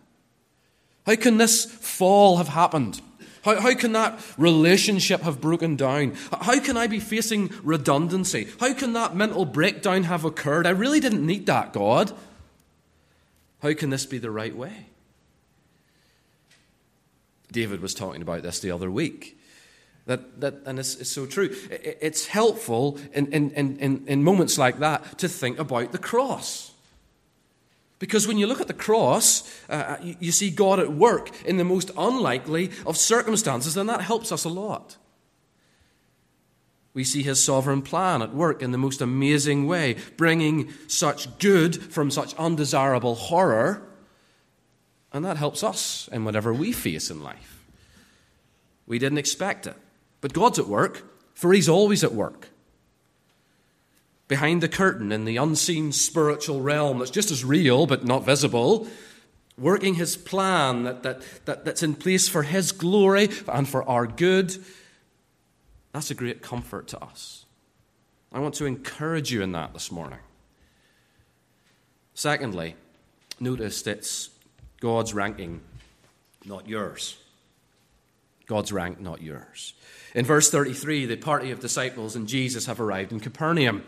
How 1.05 1.15
can 1.15 1.37
this 1.37 1.65
fall 1.65 2.37
have 2.37 2.47
happened? 2.47 3.01
How, 3.43 3.59
how 3.59 3.75
can 3.75 3.91
that 3.91 4.19
relationship 4.37 5.21
have 5.21 5.41
broken 5.41 5.75
down? 5.75 6.15
How 6.31 6.59
can 6.61 6.77
I 6.77 6.87
be 6.87 6.99
facing 6.99 7.51
redundancy? 7.61 8.47
How 8.59 8.73
can 8.73 8.93
that 8.93 9.15
mental 9.15 9.43
breakdown 9.43 10.03
have 10.03 10.23
occurred? 10.23 10.65
I 10.65 10.71
really 10.71 11.01
didn't 11.01 11.25
need 11.25 11.45
that, 11.47 11.73
God. 11.73 12.13
How 13.61 13.73
can 13.73 13.89
this 13.89 14.05
be 14.05 14.17
the 14.17 14.31
right 14.31 14.55
way? 14.55 14.87
David 17.53 17.81
was 17.81 17.93
talking 17.93 18.21
about 18.21 18.41
this 18.41 18.59
the 18.59 18.71
other 18.71 18.91
week. 18.91 19.39
That, 20.05 20.41
that, 20.41 20.55
and 20.65 20.79
it's, 20.79 20.95
it's 20.95 21.09
so 21.09 21.25
true. 21.25 21.55
It's 21.69 22.27
helpful 22.27 22.99
in, 23.13 23.27
in, 23.31 23.51
in, 23.51 24.03
in 24.05 24.23
moments 24.23 24.57
like 24.57 24.79
that 24.79 25.17
to 25.19 25.29
think 25.29 25.59
about 25.59 25.93
the 25.93 25.97
cross. 25.97 26.71
Because 27.99 28.27
when 28.27 28.37
you 28.37 28.47
look 28.47 28.59
at 28.59 28.67
the 28.67 28.73
cross, 28.73 29.49
uh, 29.69 29.95
you, 30.01 30.17
you 30.19 30.31
see 30.33 30.49
God 30.49 30.79
at 30.81 30.91
work 30.91 31.29
in 31.45 31.55
the 31.55 31.63
most 31.63 31.89
unlikely 31.97 32.71
of 32.85 32.97
circumstances, 32.97 33.77
and 33.77 33.87
that 33.87 34.01
helps 34.01 34.33
us 34.33 34.43
a 34.43 34.49
lot. 34.49 34.97
We 36.93 37.05
see 37.05 37.23
his 37.23 37.41
sovereign 37.41 37.81
plan 37.81 38.21
at 38.21 38.35
work 38.35 38.61
in 38.61 38.71
the 38.71 38.77
most 38.77 39.01
amazing 39.01 39.67
way, 39.67 39.95
bringing 40.17 40.69
such 40.87 41.39
good 41.39 41.81
from 41.81 42.11
such 42.11 42.35
undesirable 42.35 43.15
horror, 43.15 43.87
and 45.13 45.23
that 45.23 45.37
helps 45.37 45.63
us 45.63 46.09
in 46.11 46.25
whatever 46.25 46.53
we 46.53 46.71
face 46.71 47.09
in 47.09 47.23
life. 47.23 47.63
We 48.87 48.99
didn't 48.99 49.19
expect 49.19 49.67
it, 49.67 49.75
but 50.19 50.33
God's 50.33 50.59
at 50.59 50.67
work, 50.67 51.03
for 51.33 51.53
he's 51.53 51.69
always 51.69 52.03
at 52.03 52.13
work 52.13 52.49
behind 54.27 54.61
the 54.61 54.67
curtain 54.67 55.11
in 55.11 55.25
the 55.25 55.37
unseen 55.37 55.91
spiritual 55.91 56.59
realm 56.59 56.97
that's 56.99 57.11
just 57.11 57.29
as 57.29 57.45
real 57.45 57.85
but 57.85 58.03
not 58.03 58.25
visible, 58.25 58.87
working 59.59 59.95
his 59.95 60.17
plan 60.17 60.83
that, 60.83 61.03
that, 61.03 61.21
that, 61.45 61.65
that's 61.65 61.83
in 61.83 61.93
place 61.93 62.27
for 62.27 62.41
his 62.41 62.71
glory 62.71 63.29
and 63.47 63.69
for 63.69 63.87
our 63.87 64.07
good. 64.07 64.55
That's 65.91 66.09
a 66.09 66.15
great 66.15 66.41
comfort 66.41 66.87
to 66.87 67.03
us. 67.03 67.45
I 68.31 68.39
want 68.39 68.55
to 68.55 68.65
encourage 68.65 69.31
you 69.31 69.43
in 69.43 69.51
that 69.51 69.73
this 69.73 69.91
morning. 69.91 70.19
Secondly, 72.15 72.75
notice 73.39 73.85
it's 73.85 74.29
God's 74.83 75.13
ranking, 75.13 75.61
not 76.43 76.67
yours. 76.67 77.15
God's 78.47 78.73
rank, 78.73 78.99
not 78.99 79.21
yours. 79.21 79.75
In 80.13 80.25
verse 80.25 80.51
33, 80.51 81.05
the 81.05 81.15
party 81.15 81.51
of 81.51 81.61
disciples 81.61 82.17
and 82.17 82.27
Jesus 82.27 82.65
have 82.65 82.81
arrived 82.81 83.13
in 83.13 83.21
Capernaum. 83.21 83.85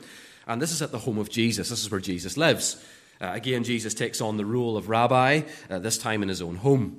And 0.48 0.62
this 0.62 0.72
is 0.72 0.82
at 0.82 0.94
the 0.94 1.00
home 1.00 1.18
of 1.18 1.30
Jesus. 1.30 1.68
This 1.68 1.84
is 1.84 1.92
where 1.92 2.00
Jesus 2.00 2.38
lives. 2.38 2.82
Uh, 3.20 3.32
again, 3.34 3.66
Jesus 3.66 3.94
takes 3.94 4.22
on 4.22 4.38
the 4.38 4.46
role 4.46 4.78
of 4.78 4.88
rabbi, 4.88 5.42
uh, 5.70 5.80
this 5.80 5.98
time 5.98 6.24
in 6.24 6.30
his 6.30 6.42
own 6.42 6.56
home. 6.56 6.98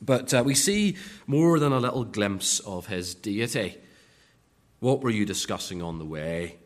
But 0.00 0.32
uh, 0.32 0.42
we 0.42 0.54
see 0.54 0.96
more 1.26 1.58
than 1.58 1.74
a 1.74 1.80
little 1.80 2.04
glimpse 2.04 2.60
of 2.60 2.86
his 2.86 3.14
deity. 3.14 3.76
What 4.80 5.02
were 5.02 5.10
you 5.10 5.26
discussing 5.26 5.82
on 5.82 5.98
the 5.98 6.06
way? 6.06 6.56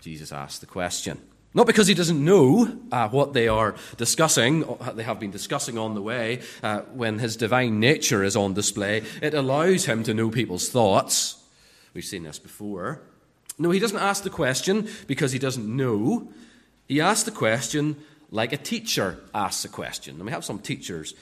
Jesus 0.00 0.30
asked 0.30 0.60
the 0.60 0.66
question. 0.68 1.20
Not 1.54 1.66
because 1.66 1.86
he 1.86 1.94
doesn't 1.94 2.24
know 2.24 2.80
uh, 2.90 3.08
what 3.08 3.34
they 3.34 3.46
are 3.46 3.74
discussing, 3.98 4.64
they 4.94 5.02
have 5.02 5.20
been 5.20 5.30
discussing 5.30 5.76
on 5.76 5.94
the 5.94 6.00
way, 6.00 6.40
uh, 6.62 6.80
when 6.94 7.18
his 7.18 7.36
divine 7.36 7.78
nature 7.78 8.24
is 8.24 8.36
on 8.36 8.54
display. 8.54 9.02
It 9.20 9.34
allows 9.34 9.84
him 9.84 10.02
to 10.04 10.14
know 10.14 10.30
people's 10.30 10.70
thoughts. 10.70 11.42
We've 11.92 12.04
seen 12.04 12.22
this 12.22 12.38
before. 12.38 13.02
No, 13.58 13.70
he 13.70 13.78
doesn't 13.78 13.98
ask 13.98 14.22
the 14.24 14.30
question 14.30 14.88
because 15.06 15.32
he 15.32 15.38
doesn't 15.38 15.66
know. 15.76 16.32
He 16.88 17.02
asks 17.02 17.24
the 17.24 17.30
question 17.30 17.96
like 18.30 18.54
a 18.54 18.56
teacher 18.56 19.18
asks 19.34 19.64
a 19.66 19.68
question. 19.68 20.16
And 20.16 20.24
we 20.24 20.32
have 20.32 20.44
some 20.44 20.58
teachers 20.58 21.14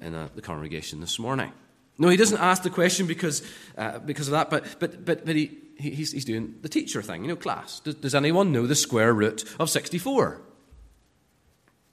in 0.00 0.14
uh, 0.14 0.28
the 0.34 0.42
congregation 0.42 1.00
this 1.00 1.18
morning. 1.18 1.52
No, 1.98 2.08
he 2.08 2.16
doesn't 2.16 2.38
ask 2.38 2.62
the 2.62 2.70
question 2.70 3.06
because, 3.06 3.42
uh, 3.76 3.98
because 3.98 4.28
of 4.28 4.32
that, 4.32 4.48
but, 4.48 4.64
but, 4.78 5.04
but, 5.04 5.26
but 5.26 5.36
he, 5.36 5.58
he's, 5.76 6.12
he's 6.12 6.24
doing 6.24 6.54
the 6.62 6.68
teacher 6.68 7.02
thing. 7.02 7.22
You 7.22 7.28
know, 7.28 7.36
class, 7.36 7.80
does, 7.80 7.96
does 7.96 8.14
anyone 8.14 8.52
know 8.52 8.66
the 8.66 8.74
square 8.74 9.12
root 9.12 9.44
of 9.58 9.70
64? 9.70 10.40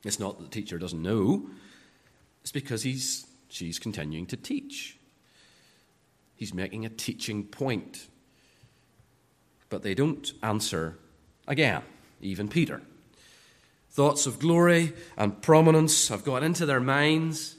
It's 0.04 0.20
not 0.20 0.38
that 0.38 0.46
the 0.46 0.50
teacher 0.50 0.78
doesn't 0.78 1.02
know, 1.02 1.50
it's 2.42 2.52
because 2.52 2.84
he's, 2.84 3.28
she's 3.50 3.80
continuing 3.80 4.26
to 4.28 4.38
teach. 4.38 4.98
He's 6.36 6.54
making 6.54 6.86
a 6.86 6.90
teaching 6.90 7.44
point 7.44 8.08
but 9.70 9.84
they 9.84 9.94
don't 9.94 10.34
answer 10.44 10.98
again, 11.48 11.82
even 12.22 12.50
Peter. 12.50 12.82
Thoughts 13.92 14.26
of 14.26 14.40
glory 14.40 14.94
and 15.18 15.42
prominence 15.42 16.10
have 16.10 16.24
got 16.24 16.44
into 16.44 16.66
their 16.66 16.80
minds, 16.80 17.56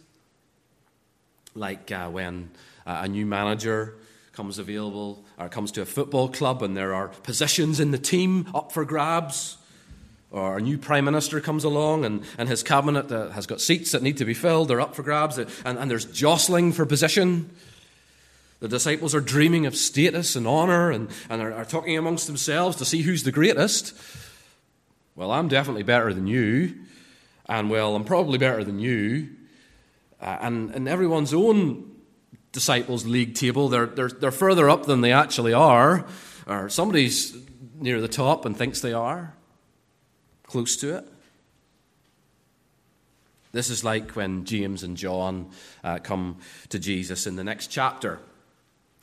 like 1.54 1.90
uh, 1.90 2.08
when 2.08 2.50
uh, 2.86 3.00
a 3.02 3.08
new 3.08 3.26
manager 3.26 3.96
comes 4.40 4.58
available 4.58 5.22
or 5.38 5.50
comes 5.50 5.70
to 5.70 5.82
a 5.82 5.84
football 5.84 6.26
club 6.26 6.62
and 6.62 6.74
there 6.74 6.94
are 6.94 7.08
positions 7.08 7.78
in 7.78 7.90
the 7.90 7.98
team 7.98 8.48
up 8.54 8.72
for 8.72 8.86
grabs. 8.86 9.58
Or 10.30 10.56
a 10.56 10.62
new 10.62 10.78
prime 10.78 11.04
minister 11.04 11.42
comes 11.42 11.62
along 11.62 12.06
and, 12.06 12.24
and 12.38 12.48
his 12.48 12.62
cabinet 12.62 13.12
uh, 13.12 13.28
has 13.32 13.46
got 13.46 13.60
seats 13.60 13.92
that 13.92 14.02
need 14.02 14.16
to 14.16 14.24
be 14.24 14.32
filled, 14.32 14.68
they're 14.68 14.80
up 14.80 14.94
for 14.94 15.02
grabs, 15.02 15.36
and, 15.36 15.50
and 15.66 15.90
there's 15.90 16.06
jostling 16.06 16.72
for 16.72 16.86
position. 16.86 17.50
The 18.60 18.68
disciples 18.68 19.14
are 19.14 19.20
dreaming 19.20 19.66
of 19.66 19.76
status 19.76 20.36
and 20.36 20.46
honor 20.46 20.90
and, 20.90 21.10
and 21.28 21.42
are, 21.42 21.52
are 21.52 21.66
talking 21.66 21.98
amongst 21.98 22.26
themselves 22.26 22.78
to 22.78 22.86
see 22.86 23.02
who's 23.02 23.24
the 23.24 23.32
greatest. 23.32 23.92
Well, 25.16 25.32
I'm 25.32 25.48
definitely 25.48 25.82
better 25.82 26.14
than 26.14 26.26
you. 26.26 26.76
And 27.46 27.68
well, 27.68 27.94
I'm 27.94 28.04
probably 28.04 28.38
better 28.38 28.64
than 28.64 28.78
you. 28.78 29.28
Uh, 30.18 30.38
and 30.40 30.88
everyone's 30.88 31.34
own 31.34 31.89
disciples' 32.52 33.06
league 33.06 33.34
table, 33.34 33.68
they're, 33.68 33.86
they're, 33.86 34.08
they're 34.08 34.30
further 34.30 34.68
up 34.68 34.86
than 34.86 35.00
they 35.00 35.12
actually 35.12 35.52
are. 35.52 36.06
Or 36.46 36.68
somebody's 36.68 37.36
near 37.78 38.00
the 38.00 38.08
top 38.08 38.44
and 38.44 38.56
thinks 38.56 38.80
they 38.80 38.92
are, 38.92 39.34
close 40.44 40.76
to 40.78 40.96
it. 40.96 41.08
This 43.52 43.70
is 43.70 43.82
like 43.82 44.12
when 44.12 44.44
James 44.44 44.82
and 44.82 44.96
John 44.96 45.50
uh, 45.82 45.98
come 45.98 46.38
to 46.68 46.78
Jesus 46.78 47.26
in 47.26 47.36
the 47.36 47.44
next 47.44 47.68
chapter 47.68 48.20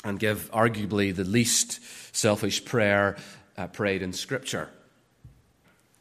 and 0.03 0.19
give 0.19 0.49
arguably 0.51 1.13
the 1.13 1.25
least 1.25 1.79
selfish 2.15 2.63
prayer 2.63 3.17
uh, 3.57 3.67
prayed 3.67 4.01
in 4.01 4.13
Scripture. 4.13 4.69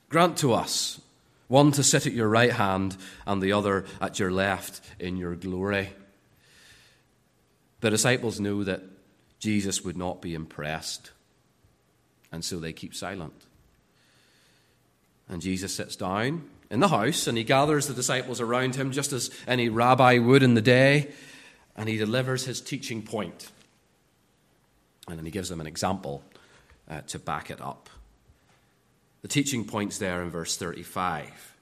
Grant 0.09 0.37
to 0.39 0.53
us 0.53 1.01
one 1.49 1.73
to 1.73 1.83
sit 1.83 2.07
at 2.07 2.13
your 2.13 2.29
right 2.29 2.53
hand 2.53 2.97
and 3.27 3.43
the 3.43 3.53
other 3.53 3.85
at 4.01 4.19
your 4.19 4.31
left 4.31 4.81
in 4.99 5.17
your 5.17 5.35
glory. 5.35 5.91
The 7.87 7.91
disciples 7.91 8.41
knew 8.41 8.65
that 8.65 8.83
Jesus 9.39 9.85
would 9.85 9.97
not 9.97 10.21
be 10.21 10.35
impressed, 10.35 11.13
and 12.33 12.45
so 12.45 12.59
they 12.59 12.73
keep 12.73 12.97
silent. 12.97 13.45
And 15.29 15.41
Jesus 15.41 15.73
sits 15.73 15.95
down 15.95 16.51
in 16.69 16.81
the 16.81 16.89
house 16.89 17.29
and 17.29 17.39
he 17.39 17.45
gathers 17.45 17.87
the 17.87 17.95
disciples 17.95 18.41
around 18.41 18.75
him 18.75 18.91
just 18.91 19.13
as 19.13 19.31
any 19.47 19.69
rabbi 19.69 20.19
would 20.19 20.43
in 20.43 20.55
the 20.55 20.61
day, 20.61 21.13
and 21.77 21.89
he 21.89 21.97
delivers 21.97 22.45
his 22.45 22.61
teaching 22.61 23.03
point. 23.03 23.53
And 25.07 25.17
then 25.17 25.25
he 25.25 25.31
gives 25.31 25.49
them 25.49 25.61
an 25.61 25.69
example 25.69 26.25
uh, 26.91 27.03
to 27.03 27.21
back 27.21 27.53
it 27.53 27.61
up. 27.61 27.89
The 29.23 29.29
teaching 29.29 29.65
points 29.65 29.99
there 29.99 30.23
in 30.23 30.31
verse 30.31 30.57
35. 30.57 31.55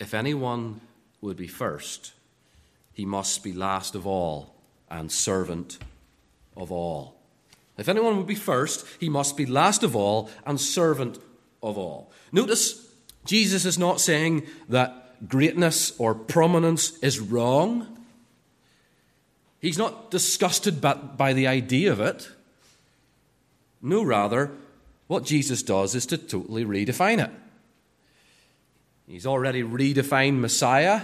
If 0.00 0.14
anyone 0.14 0.80
would 1.20 1.36
be 1.36 1.46
first, 1.46 2.12
he 2.96 3.04
must 3.04 3.44
be 3.44 3.52
last 3.52 3.94
of 3.94 4.06
all 4.06 4.54
and 4.90 5.12
servant 5.12 5.76
of 6.56 6.72
all. 6.72 7.20
If 7.76 7.90
anyone 7.90 8.16
would 8.16 8.26
be 8.26 8.34
first, 8.34 8.86
he 8.98 9.10
must 9.10 9.36
be 9.36 9.44
last 9.44 9.82
of 9.82 9.94
all 9.94 10.30
and 10.46 10.58
servant 10.58 11.18
of 11.62 11.76
all. 11.76 12.10
Notice, 12.32 12.88
Jesus 13.26 13.66
is 13.66 13.78
not 13.78 14.00
saying 14.00 14.46
that 14.70 15.28
greatness 15.28 15.92
or 15.98 16.14
prominence 16.14 16.96
is 17.00 17.20
wrong. 17.20 17.98
He's 19.60 19.76
not 19.76 20.10
disgusted 20.10 20.80
by 20.80 21.34
the 21.34 21.46
idea 21.46 21.92
of 21.92 22.00
it. 22.00 22.30
No, 23.82 24.02
rather, 24.02 24.52
what 25.06 25.26
Jesus 25.26 25.62
does 25.62 25.94
is 25.94 26.06
to 26.06 26.16
totally 26.16 26.64
redefine 26.64 27.22
it. 27.22 27.30
He's 29.06 29.26
already 29.26 29.62
redefined 29.62 30.40
Messiah, 30.40 31.02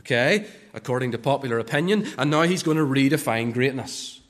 okay, 0.00 0.46
according 0.78 1.10
to 1.10 1.18
popular 1.18 1.58
opinion, 1.58 2.06
and 2.16 2.30
now 2.30 2.42
he's 2.42 2.62
going 2.62 2.76
to 2.76 2.84
redefine 2.84 3.52
greatness. 3.52 4.20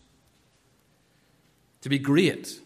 To 1.82 1.90
be 1.90 1.98
great, 1.98 2.58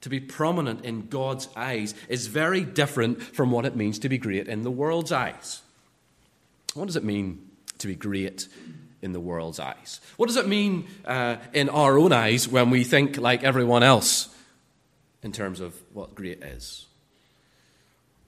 to 0.00 0.08
be 0.10 0.20
prominent 0.20 0.84
in 0.84 1.06
God's 1.06 1.48
eyes, 1.56 1.94
is 2.08 2.26
very 2.26 2.62
different 2.62 3.22
from 3.22 3.52
what 3.52 3.64
it 3.64 3.76
means 3.76 4.00
to 4.00 4.08
be 4.08 4.18
great 4.18 4.48
in 4.48 4.62
the 4.62 4.70
world's 4.70 5.12
eyes. 5.12 5.62
What 6.74 6.86
does 6.86 6.96
it 6.96 7.04
mean 7.04 7.48
to 7.78 7.86
be 7.86 7.94
great 7.94 8.48
in 9.00 9.12
the 9.12 9.20
world's 9.20 9.60
eyes? 9.60 10.00
What 10.16 10.26
does 10.26 10.36
it 10.36 10.48
mean 10.48 10.88
uh, 11.04 11.36
in 11.54 11.68
our 11.68 11.96
own 11.96 12.12
eyes 12.12 12.48
when 12.48 12.70
we 12.70 12.82
think 12.82 13.16
like 13.16 13.44
everyone 13.44 13.84
else 13.84 14.28
in 15.22 15.30
terms 15.30 15.60
of 15.60 15.74
what 15.92 16.16
great 16.16 16.42
is? 16.42 16.86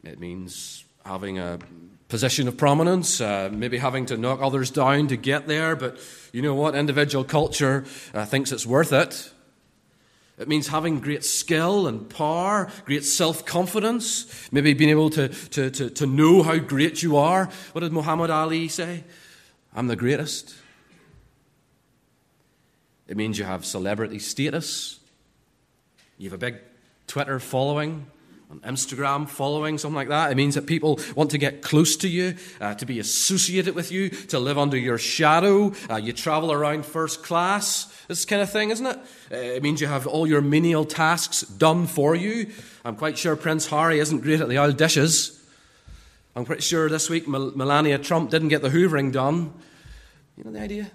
It 0.05 0.21
means 0.21 0.85
having 1.05 1.39
a 1.39 1.59
position 2.09 2.49
of 2.49 2.57
prominence, 2.57 3.21
uh, 3.21 3.49
maybe 3.53 3.79
having 3.79 4.07
to 4.07 4.17
knock 4.17 4.41
others 4.43 4.71
down 4.71 5.09
to 5.09 5.17
get 5.17 5.47
there, 5.47 5.77
but 5.77 5.99
you 6.33 6.43
know 6.43 6.55
what? 6.55 6.75
Individual 6.75 7.25
culture 7.25 7.85
uh, 8.13 8.27
thinks 8.27 8.53
it's 8.53 8.67
worth 8.67 8.93
it. 8.93 9.33
It 10.39 10.49
means 10.49 10.69
having 10.69 11.01
great 11.01 11.23
skill 11.23 11.87
and 11.87 12.09
power, 12.09 12.71
great 12.87 13.05
self 13.05 13.45
confidence, 13.45 14.49
maybe 14.51 14.73
being 14.73 14.91
able 14.91 15.11
to, 15.11 15.29
to, 15.29 15.71
to, 15.71 15.91
to 15.91 16.07
know 16.07 16.43
how 16.43 16.57
great 16.57 17.03
you 17.03 17.19
are. 17.19 17.51
What 17.73 17.83
did 17.83 17.93
Muhammad 17.93 18.31
Ali 18.31 18.69
say? 18.69 19.05
I'm 19.75 19.87
the 19.87 19.97
greatest. 19.97 20.55
It 23.07 23.17
means 23.17 23.39
you 23.39 23.45
have 23.45 23.65
celebrity 23.67 24.19
status, 24.19 24.99
you 26.17 26.31
have 26.31 26.35
a 26.35 26.39
big 26.39 26.59
Twitter 27.07 27.39
following, 27.39 28.07
on 28.51 28.59
Instagram 28.61 29.29
following, 29.29 29.79
something 29.79 29.95
like 29.95 30.09
that. 30.09 30.33
It 30.33 30.35
means 30.35 30.57
that 30.57 30.67
people 30.67 30.99
want 31.15 31.31
to 31.31 31.39
get 31.39 31.63
close 31.63 31.97
to 31.99 32.09
you, 32.09 32.35
uh, 32.61 32.75
to 32.75 32.85
be 32.85 32.99
associated 32.99 33.77
with 33.77 33.93
you, 33.93 34.09
to 34.09 34.41
live 34.41 34.59
under 34.59 34.77
your 34.77 34.99
shadow. 34.99 35.73
Uh, 35.89 35.97
you 35.97 36.13
travel 36.13 36.51
around 36.51 36.85
first 36.85 37.23
class, 37.23 37.87
this 38.09 38.25
kind 38.25 38.43
of 38.43 38.51
thing, 38.51 38.71
isn't 38.71 38.87
it? 38.87 38.99
Uh, 39.31 39.37
it 39.37 39.63
means 39.63 39.81
you 39.81 39.87
have 39.87 40.07
all 40.07 40.27
your 40.27 40.41
menial 40.41 40.85
tasks 40.85 41.43
done 41.43 41.87
for 41.87 42.17
you. 42.17 42.51
I'm 42.85 42.97
quite 42.97 43.17
sure 43.17 43.37
Prince 43.37 43.69
Harry 43.69 44.01
isn't 44.01 44.21
great 44.21 44.41
at 44.41 44.49
the 44.49 44.59
old 44.59 44.77
dishes. 44.77 45.41
I'm 46.35 46.45
pretty 46.45 46.63
sure 46.63 46.89
this 46.89 47.09
week 47.09 47.29
Melania 47.29 47.99
Trump 47.99 48.31
didn't 48.31 48.49
get 48.49 48.63
the 48.63 48.71
hoovering 48.71 49.13
done. 49.13 49.53
You 50.37 50.45
know 50.45 50.53
the 50.53 50.61
idea? 50.61 50.91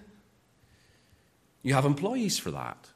You 1.62 1.74
have 1.74 1.86
employees 1.86 2.38
for 2.38 2.52
that. 2.52 2.90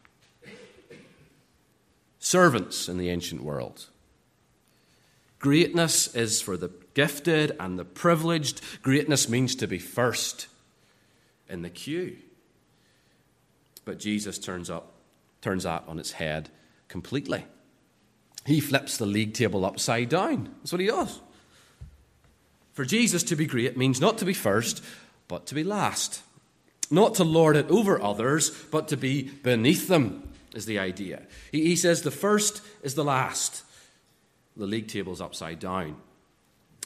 Servants 2.19 2.89
in 2.89 2.97
the 2.97 3.09
ancient 3.09 3.41
world. 3.41 3.87
Greatness 5.39 6.13
is 6.15 6.41
for 6.41 6.57
the 6.57 6.71
gifted 6.93 7.55
and 7.59 7.79
the 7.79 7.85
privileged. 7.85 8.61
Greatness 8.83 9.29
means 9.29 9.55
to 9.55 9.67
be 9.67 9.79
first 9.79 10.47
in 11.47 11.61
the 11.61 11.69
queue. 11.69 12.17
But 13.85 13.99
Jesus 13.99 14.37
turns 14.37 14.69
up, 14.69 14.91
turns 15.41 15.63
that 15.63 15.85
on 15.87 15.97
its 15.97 16.11
head 16.11 16.49
completely. 16.89 17.45
He 18.45 18.59
flips 18.59 18.97
the 18.97 19.05
league 19.05 19.33
table 19.33 19.65
upside 19.65 20.09
down. 20.09 20.53
That's 20.59 20.71
what 20.71 20.81
he 20.81 20.87
does. 20.87 21.21
For 22.73 22.85
Jesus 22.85 23.23
to 23.23 23.35
be 23.35 23.45
great 23.45 23.77
means 23.77 24.01
not 24.01 24.17
to 24.19 24.25
be 24.25 24.33
first, 24.33 24.83
but 25.27 25.45
to 25.47 25.55
be 25.55 25.63
last. 25.63 26.21
Not 26.91 27.15
to 27.15 27.23
lord 27.23 27.55
it 27.55 27.69
over 27.69 28.01
others, 28.01 28.49
but 28.71 28.87
to 28.89 28.97
be 28.97 29.23
beneath 29.23 29.87
them, 29.87 30.29
is 30.53 30.65
the 30.65 30.79
idea. 30.79 31.23
He, 31.51 31.65
he 31.65 31.75
says 31.75 32.01
the 32.01 32.11
first 32.11 32.61
is 32.81 32.95
the 32.95 33.03
last 33.03 33.63
the 34.59 34.67
league 34.67 34.89
table's 34.89 35.21
upside 35.21 35.59
down. 35.59 35.95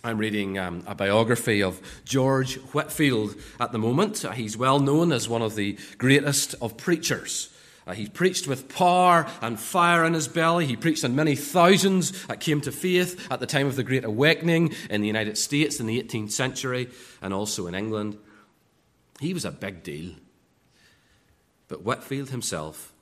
I'm 0.03 0.17
reading 0.17 0.59
um, 0.59 0.83
a 0.85 0.93
biography 0.93 1.63
of 1.63 1.81
George 2.05 2.57
Whitefield 2.57 3.35
at 3.59 3.71
the 3.71 3.79
moment. 3.79 4.19
He's 4.35 4.55
well 4.55 4.79
known 4.79 5.11
as 5.11 5.27
one 5.27 5.41
of 5.41 5.55
the 5.55 5.77
greatest 5.97 6.55
of 6.61 6.77
preachers. 6.77 7.49
Uh, 7.87 7.93
he 7.93 8.07
preached 8.07 8.47
with 8.47 8.69
power 8.69 9.25
and 9.41 9.59
fire 9.59 10.05
in 10.05 10.13
his 10.13 10.27
belly. 10.27 10.67
He 10.67 10.75
preached 10.75 11.03
and 11.03 11.15
many 11.15 11.35
thousands 11.35 12.27
that 12.27 12.39
came 12.39 12.61
to 12.61 12.71
faith 12.71 13.27
at 13.31 13.39
the 13.39 13.47
time 13.47 13.65
of 13.65 13.75
the 13.75 13.83
Great 13.83 14.05
Awakening 14.05 14.73
in 14.89 15.01
the 15.01 15.07
United 15.07 15.37
States 15.37 15.79
in 15.79 15.87
the 15.87 16.01
18th 16.01 16.31
century 16.31 16.89
and 17.21 17.33
also 17.33 17.65
in 17.67 17.73
England. 17.73 18.17
He 19.19 19.33
was 19.33 19.45
a 19.45 19.51
big 19.51 19.83
deal. 19.83 20.11
But 21.67 21.83
Whitefield 21.83 22.29
himself 22.29 22.93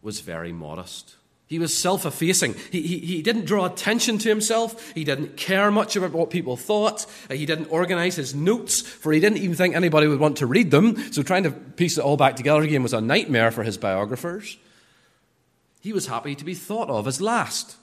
was 0.00 0.20
very 0.20 0.52
modest. 0.52 1.17
He 1.48 1.58
was 1.58 1.74
self 1.74 2.04
effacing. 2.04 2.54
He, 2.70 2.82
he, 2.82 2.98
he, 2.98 3.22
didn't 3.22 3.46
draw 3.46 3.64
attention 3.64 4.18
to 4.18 4.28
himself. 4.28 4.92
He 4.92 5.02
didn't 5.02 5.38
care 5.38 5.70
much 5.70 5.96
about 5.96 6.12
what 6.12 6.28
people 6.28 6.58
thought. 6.58 7.06
Uh, 7.30 7.34
he 7.34 7.46
didn't 7.46 7.72
organize 7.72 8.16
his 8.16 8.34
notes, 8.34 8.82
for 8.82 9.12
he 9.12 9.18
didn't 9.20 9.38
even 9.38 9.56
think 9.56 9.74
anybody 9.74 10.06
would 10.08 10.20
want 10.20 10.36
to 10.38 10.46
read 10.46 10.70
them. 10.70 11.10
So 11.10 11.22
trying 11.22 11.44
to 11.44 11.50
piece 11.50 11.96
it 11.96 12.02
all 12.04 12.18
back 12.18 12.36
together 12.36 12.60
again 12.60 12.82
was 12.82 12.92
a 12.92 13.00
nightmare 13.00 13.50
for 13.50 13.62
his 13.62 13.78
biographers. 13.78 14.58
He 15.80 15.94
was 15.94 16.06
happy 16.06 16.34
to 16.34 16.44
be 16.44 16.54
thought 16.54 16.90
of 16.90 17.06
as 17.06 17.18
last. 17.18 17.76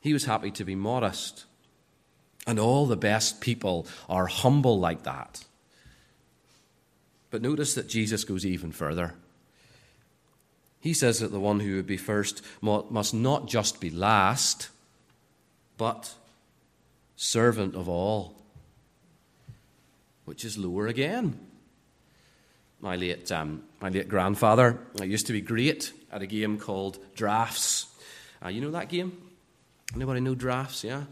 He 0.00 0.14
was 0.14 0.24
happy 0.24 0.50
to 0.52 0.64
be 0.64 0.74
modest. 0.74 1.44
And 2.46 2.58
all 2.58 2.86
the 2.86 2.96
best 2.96 3.42
people 3.42 3.86
are 4.08 4.26
humble 4.26 4.80
like 4.80 5.02
that. 5.02 5.44
But 7.30 7.42
notice 7.42 7.74
that 7.74 7.86
Jesus 7.86 8.24
goes 8.24 8.46
even 8.46 8.72
further. 8.72 9.14
He 10.80 10.94
says 10.94 11.18
that 11.20 11.32
the 11.32 11.40
one 11.40 11.60
who 11.60 11.76
would 11.76 11.86
be 11.86 11.96
first 11.96 12.42
must 12.62 13.12
not 13.12 13.46
just 13.46 13.80
be 13.80 13.90
last, 13.90 14.68
but 15.76 16.14
servant 17.16 17.74
of 17.74 17.88
all, 17.88 18.36
which 20.24 20.44
is 20.44 20.56
lower 20.56 20.86
again. 20.86 21.38
My 22.80 22.94
late, 22.94 23.30
um, 23.32 23.64
my 23.80 23.88
late 23.88 24.08
grandfather 24.08 24.78
I 25.00 25.04
used 25.04 25.26
to 25.26 25.32
be 25.32 25.40
great 25.40 25.92
at 26.12 26.22
a 26.22 26.26
game 26.26 26.58
called 26.58 26.98
Draughts. 27.16 27.86
Uh, 28.44 28.48
you 28.48 28.60
know 28.60 28.70
that 28.70 28.88
game? 28.88 29.20
Anybody 29.94 30.20
know 30.20 30.36
Draughts? 30.36 30.84
Yeah? 30.84 31.04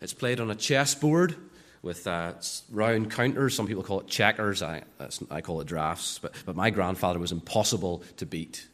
It's 0.00 0.14
played 0.14 0.38
on 0.38 0.50
a 0.50 0.54
chessboard 0.54 1.34
with 1.82 2.06
uh, 2.06 2.34
round 2.70 3.10
counters. 3.10 3.54
Some 3.54 3.66
people 3.66 3.82
call 3.82 4.00
it 4.00 4.06
checkers. 4.06 4.62
I, 4.62 4.82
I 5.30 5.40
call 5.40 5.60
it 5.60 5.66
drafts. 5.66 6.20
But, 6.20 6.34
but 6.46 6.54
my 6.54 6.70
grandfather 6.70 7.18
was 7.18 7.32
impossible 7.32 8.02
to 8.18 8.26
beat. 8.26 8.68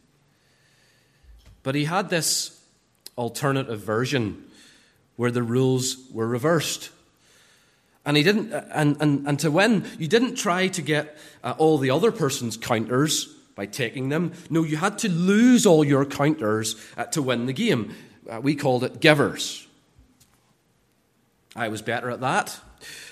But 1.65 1.75
he 1.75 1.87
had 1.87 2.11
this 2.11 2.63
alternative 3.19 3.81
version 3.81 4.45
where 5.17 5.33
the 5.33 5.43
rules 5.43 5.97
were 6.13 6.29
reversed. 6.29 6.91
And 8.07 8.17
he 8.17 8.23
didn't, 8.23 8.53
and, 8.53 8.97
and, 9.01 9.27
and 9.27 9.41
to 9.41 9.51
win, 9.51 9.85
you 9.99 10.07
didn't 10.07 10.37
try 10.37 10.69
to 10.69 10.83
get 10.83 11.17
uh, 11.43 11.55
all 11.59 11.79
the 11.79 11.91
other 11.91 12.13
person's 12.13 12.57
counters 12.57 13.27
by 13.55 13.67
taking 13.67 14.11
them. 14.11 14.33
No, 14.51 14.63
you 14.63 14.77
had 14.77 14.99
to 15.01 15.09
lose 15.09 15.65
all 15.65 15.85
your 15.85 16.05
counters 16.05 16.77
uh, 16.97 17.05
to 17.07 17.23
win 17.23 17.47
the 17.47 17.53
game. 17.53 17.95
Uh, 18.29 18.41
we 18.41 18.55
called 18.55 18.85
it 18.85 19.01
givers. 19.01 19.67
I 21.57 21.69
was 21.69 21.83
better 21.83 22.11
at 22.11 22.21
that, 22.21 22.59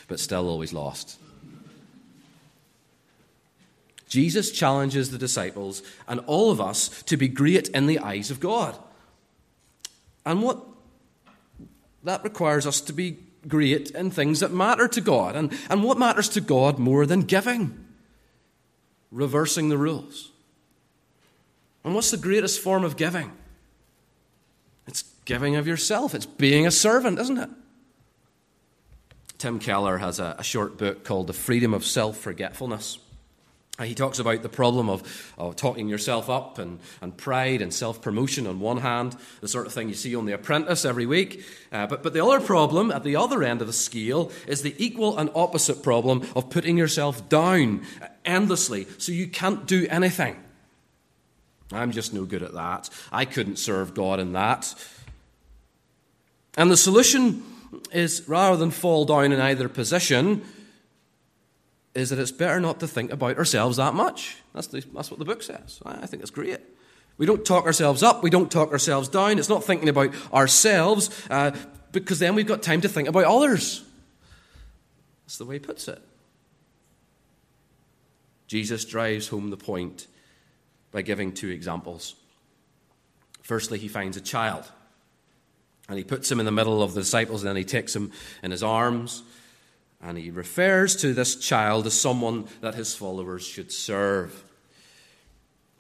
but 0.09 0.21
still 0.21 0.49
always 0.49 0.73
lost. 0.73 1.19
Jesus 4.13 4.51
challenges 4.51 5.11
the 5.11 5.17
disciples 5.17 5.83
and 6.07 6.21
all 6.27 6.51
of 6.51 6.61
us 6.61 7.03
to 7.05 7.17
be 7.17 7.29
great 7.29 7.69
in 7.69 7.87
the 7.87 7.99
eyes 7.99 8.31
of 8.31 8.41
God. 8.41 8.77
And 10.27 10.43
what 10.43 10.63
that 12.05 12.23
requires 12.23 12.67
us 12.67 12.83
to 12.83 12.93
be 12.93 13.17
great 13.49 13.91
in 13.93 14.11
things 14.11 14.41
that 14.41 14.53
matter 14.53 14.87
to 14.87 15.01
God. 15.01 15.35
And, 15.35 15.51
and 15.71 15.83
what 15.83 15.99
matters 15.99 16.29
to 16.29 16.43
God 16.43 16.79
more 16.79 17.07
than 17.07 17.23
giving? 17.23 17.87
Reversing 19.11 19.71
the 19.71 19.79
rules. 19.79 20.31
And 21.83 21.95
what's 21.95 22.11
the 22.11 22.19
greatest 22.19 22.61
form 22.61 22.85
of 22.85 22.99
giving? 22.99 23.33
It's 24.87 25.05
giving 25.25 25.57
of 25.57 25.67
yourself. 25.67 26.15
It's 26.15 26.27
being 26.27 26.67
a 26.67 26.71
servant, 26.71 27.19
isn't 27.19 27.39
it? 27.39 27.49
Tim 29.39 29.59
Keller 29.59 29.97
has 29.97 30.21
a, 30.21 30.37
a 30.39 30.45
short 30.45 30.77
book 30.77 31.03
called 31.03 31.29
The 31.29 31.33
Freedom 31.33 31.73
of 31.73 31.87
Self 31.87 32.19
Forgetfulness. 32.19 32.99
He 33.85 33.95
talks 33.95 34.19
about 34.19 34.43
the 34.43 34.49
problem 34.49 34.89
of, 34.89 35.35
of 35.39 35.57
talking 35.57 35.89
yourself 35.89 36.31
up 36.31 36.59
and, 36.59 36.81
and 37.01 37.17
pride 37.17 37.63
and 37.63 37.73
self 37.73 38.03
promotion 38.03 38.47
on 38.47 38.61
one 38.61 38.79
hand, 38.79 39.17
the 39.41 39.49
sort 39.49 39.67
of 39.67 39.73
thing 39.73 39.89
you 39.89 39.95
see 39.95 40.15
on 40.15 40.27
The 40.27 40.35
Apprentice 40.35 40.85
every 40.85 41.07
week. 41.07 41.45
Uh, 41.71 41.87
but, 41.87 42.03
but 42.03 42.13
the 42.13 42.25
other 42.25 42.41
problem 42.41 42.91
at 42.91 43.05
the 43.05 43.17
other 43.17 43.43
end 43.43 43.61
of 43.61 43.67
the 43.67 43.73
scale 43.73 44.31
is 44.47 44.63
the 44.63 44.75
equal 44.79 45.19
and 45.19 45.31
opposite 45.35 45.83
problem 45.83 46.27
of 46.35 46.51
putting 46.51 46.77
yourself 46.77 47.29
down 47.29 47.83
endlessly 48.25 48.87
so 48.99 49.13
you 49.13 49.27
can't 49.27 49.67
do 49.67 49.87
anything. 49.91 50.37
I'm 51.73 51.93
just 51.93 52.13
no 52.13 52.25
good 52.25 52.43
at 52.43 52.53
that. 52.53 52.91
I 53.11 53.25
couldn't 53.25 53.57
serve 53.57 53.95
God 53.95 54.21
in 54.21 54.33
that. 54.33 54.75
And 56.57 56.71
the 56.71 56.77
solution 56.77 57.43
is 57.93 58.29
rather 58.29 58.57
than 58.57 58.71
fall 58.71 59.05
down 59.05 59.33
in 59.33 59.41
either 59.41 59.69
position, 59.69 60.45
is 61.95 62.11
that 62.11 62.19
it's 62.19 62.33
better 62.33 62.61
not 62.61 62.81
to 62.81 62.89
think 62.89 63.13
about 63.13 63.37
ourselves 63.37 63.77
that 63.77 63.95
much. 63.95 64.37
That's, 64.55 64.67
the, 64.69 64.85
that's 64.95 65.11
what 65.11 65.19
the 65.19 65.25
book 65.25 65.43
says. 65.43 65.81
I 65.85 66.07
think 66.07 66.23
it's 66.23 66.31
great. 66.31 66.61
We 67.19 67.27
don't 67.27 67.45
talk 67.45 67.67
ourselves 67.67 68.03
up, 68.03 68.23
we 68.23 68.31
don't 68.31 68.51
talk 68.51 68.73
ourselves 68.73 69.09
down. 69.09 69.39
It's 69.39 69.49
not 69.49 69.65
thinking 69.65 69.89
about 69.89 70.15
ourselves, 70.33 71.11
uh, 71.31 71.55
because 71.93 72.19
then 72.19 72.35
we've 72.35 72.47
got 72.47 72.63
time 72.63 72.81
to 72.81 72.89
think 72.89 73.09
about 73.09 73.25
others. 73.25 73.85
That's 75.25 75.37
the 75.37 75.45
way 75.45 75.57
he 75.57 75.61
puts 75.61 75.89
it. 75.89 76.01
Jesus 78.47 78.85
drives 78.85 79.29
home 79.29 79.51
the 79.51 79.57
point 79.57 80.07
by 80.91 81.03
giving 81.03 81.33
two 81.33 81.49
examples. 81.49 82.15
Firstly, 83.43 83.79
he 83.79 83.89
finds 83.89 84.17
a 84.17 84.21
child, 84.21 84.65
and 85.89 85.99
he 85.99 86.05
puts 86.05 86.31
him 86.31 86.41
in 86.41 86.47
the 86.47 86.53
middle 86.53 86.83
of 86.83 86.95
the 86.95 87.01
disciples, 87.01 87.43
and 87.43 87.49
then 87.49 87.57
he 87.57 87.65
takes 87.65 87.95
him 87.95 88.11
in 88.43 88.51
his 88.51 88.63
arms 88.63 89.23
And 90.03 90.19
he 90.19 90.31
refers 90.31 90.97
to 90.97 91.15
this 91.15 91.37
child 91.37 91.87
as 91.87 91.99
someone 91.99 92.47
that 92.61 92.75
his 92.75 92.95
followers 92.95 93.47
should 93.47 93.71
serve. 93.71 94.45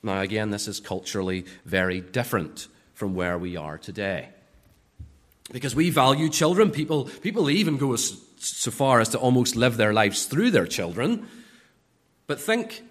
Now, 0.03 0.21
again, 0.21 0.51
this 0.51 0.69
is 0.69 0.79
culturally 0.79 1.45
very 1.65 2.01
different 2.01 2.69
from 2.95 3.15
where 3.15 3.37
we 3.37 3.57
are 3.57 3.79
today. 3.79 4.29
Because 5.51 5.75
we 5.75 5.91
value 5.91 6.29
children. 6.29 6.71
People, 6.71 7.07
people 7.07 7.51
even 7.51 7.77
go 7.77 7.93
as, 7.95 8.17
so 8.39 8.71
far 8.71 9.01
as 9.01 9.09
to 9.11 9.19
almost 9.19 9.57
live 9.57 9.77
their 9.77 9.93
lives 9.93 10.27
through 10.27 10.53
their 10.53 10.67
children. 10.67 11.27
But 12.29 12.41
think 12.41 12.83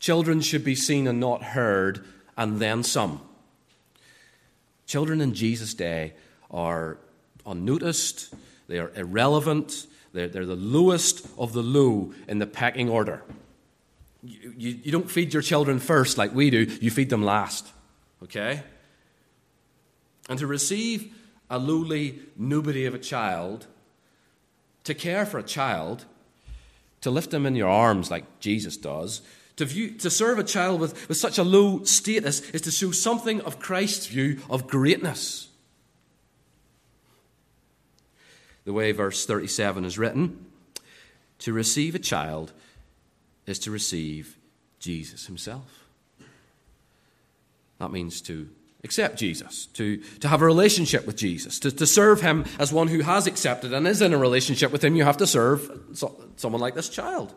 children 0.00 0.40
should 0.40 0.64
be 0.64 0.74
seen 0.74 1.06
and 1.06 1.20
not 1.20 1.42
heard, 1.42 2.04
and 2.36 2.58
then 2.58 2.82
some. 2.82 3.20
Children 4.86 5.20
in 5.20 5.34
Jesus' 5.34 5.72
day 5.72 6.14
are 6.50 6.98
unnoticed, 7.46 8.34
they 8.68 8.78
are 8.78 8.92
irrelevant, 8.96 9.86
they're, 10.14 10.28
they're 10.28 10.46
the 10.46 10.56
lowest 10.56 11.26
of 11.36 11.52
the 11.52 11.62
low 11.62 12.14
in 12.28 12.38
the 12.38 12.46
pecking 12.46 12.88
order. 12.88 13.22
You, 14.22 14.54
you, 14.56 14.78
you 14.84 14.92
don't 14.92 15.10
feed 15.10 15.34
your 15.34 15.42
children 15.42 15.80
first 15.80 16.16
like 16.16 16.32
we 16.32 16.50
do, 16.50 16.60
you 16.80 16.90
feed 16.90 17.10
them 17.10 17.24
last. 17.24 17.66
Okay? 18.22 18.62
And 20.28 20.38
to 20.38 20.46
receive 20.46 21.12
a 21.50 21.58
lowly 21.58 22.20
nobody 22.36 22.86
of 22.86 22.94
a 22.94 22.98
child, 22.98 23.66
to 24.84 24.94
care 24.94 25.26
for 25.26 25.38
a 25.38 25.42
child, 25.42 26.04
to 27.00 27.10
lift 27.10 27.30
them 27.30 27.44
in 27.44 27.56
your 27.56 27.68
arms 27.68 28.10
like 28.10 28.38
Jesus 28.38 28.76
does, 28.76 29.20
to, 29.56 29.64
view, 29.64 29.90
to 29.98 30.10
serve 30.10 30.38
a 30.38 30.44
child 30.44 30.80
with, 30.80 31.08
with 31.08 31.18
such 31.18 31.38
a 31.38 31.44
low 31.44 31.82
status 31.82 32.40
is 32.50 32.62
to 32.62 32.70
show 32.70 32.92
something 32.92 33.40
of 33.42 33.58
Christ's 33.58 34.06
view 34.06 34.40
of 34.48 34.68
greatness. 34.68 35.48
The 38.64 38.72
way 38.72 38.92
verse 38.92 39.26
37 39.26 39.84
is 39.84 39.98
written 39.98 40.46
to 41.40 41.52
receive 41.52 41.94
a 41.94 41.98
child 41.98 42.52
is 43.46 43.58
to 43.60 43.70
receive 43.70 44.36
Jesus 44.78 45.26
himself. 45.26 45.84
That 47.78 47.90
means 47.90 48.20
to 48.22 48.48
accept 48.84 49.18
Jesus, 49.18 49.66
to, 49.66 49.96
to 50.20 50.28
have 50.28 50.42
a 50.42 50.46
relationship 50.46 51.06
with 51.06 51.16
Jesus, 51.16 51.58
to, 51.60 51.70
to 51.70 51.86
serve 51.86 52.20
him 52.20 52.44
as 52.58 52.72
one 52.72 52.88
who 52.88 53.00
has 53.00 53.26
accepted 53.26 53.72
and 53.72 53.86
is 53.86 54.02
in 54.02 54.12
a 54.12 54.18
relationship 54.18 54.70
with 54.70 54.84
him. 54.84 54.94
You 54.94 55.04
have 55.04 55.16
to 55.18 55.26
serve 55.26 55.70
someone 56.36 56.60
like 56.60 56.74
this 56.74 56.88
child. 56.88 57.34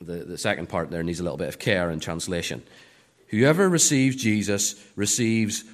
The, 0.00 0.24
the 0.24 0.38
second 0.38 0.68
part 0.68 0.90
there 0.90 1.02
needs 1.04 1.20
a 1.20 1.22
little 1.22 1.38
bit 1.38 1.48
of 1.48 1.60
care 1.60 1.90
in 1.90 2.00
translation. 2.00 2.62
Whoever 3.28 3.68
receives 3.68 4.16
Jesus 4.16 4.74
receives 4.96 5.64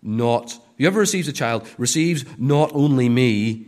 not, 0.00 0.56
whoever 0.78 1.00
receives 1.00 1.28
a 1.28 1.32
child 1.32 1.68
receives 1.76 2.24
not 2.38 2.70
only 2.72 3.08
me, 3.08 3.66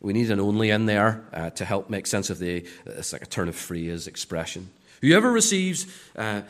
we 0.00 0.12
need 0.12 0.30
an 0.30 0.40
only 0.40 0.70
in 0.70 0.86
there 0.86 1.24
uh, 1.32 1.50
to 1.50 1.64
help 1.64 1.90
make 1.90 2.06
sense 2.06 2.30
of 2.30 2.38
the, 2.38 2.66
it's 2.86 3.12
like 3.12 3.22
a 3.22 3.26
turn 3.26 3.48
of 3.48 3.54
phrase 3.54 4.06
expression. 4.06 4.70
Whoever 5.00 5.30
receives 5.30 5.86
uh, 6.16 6.42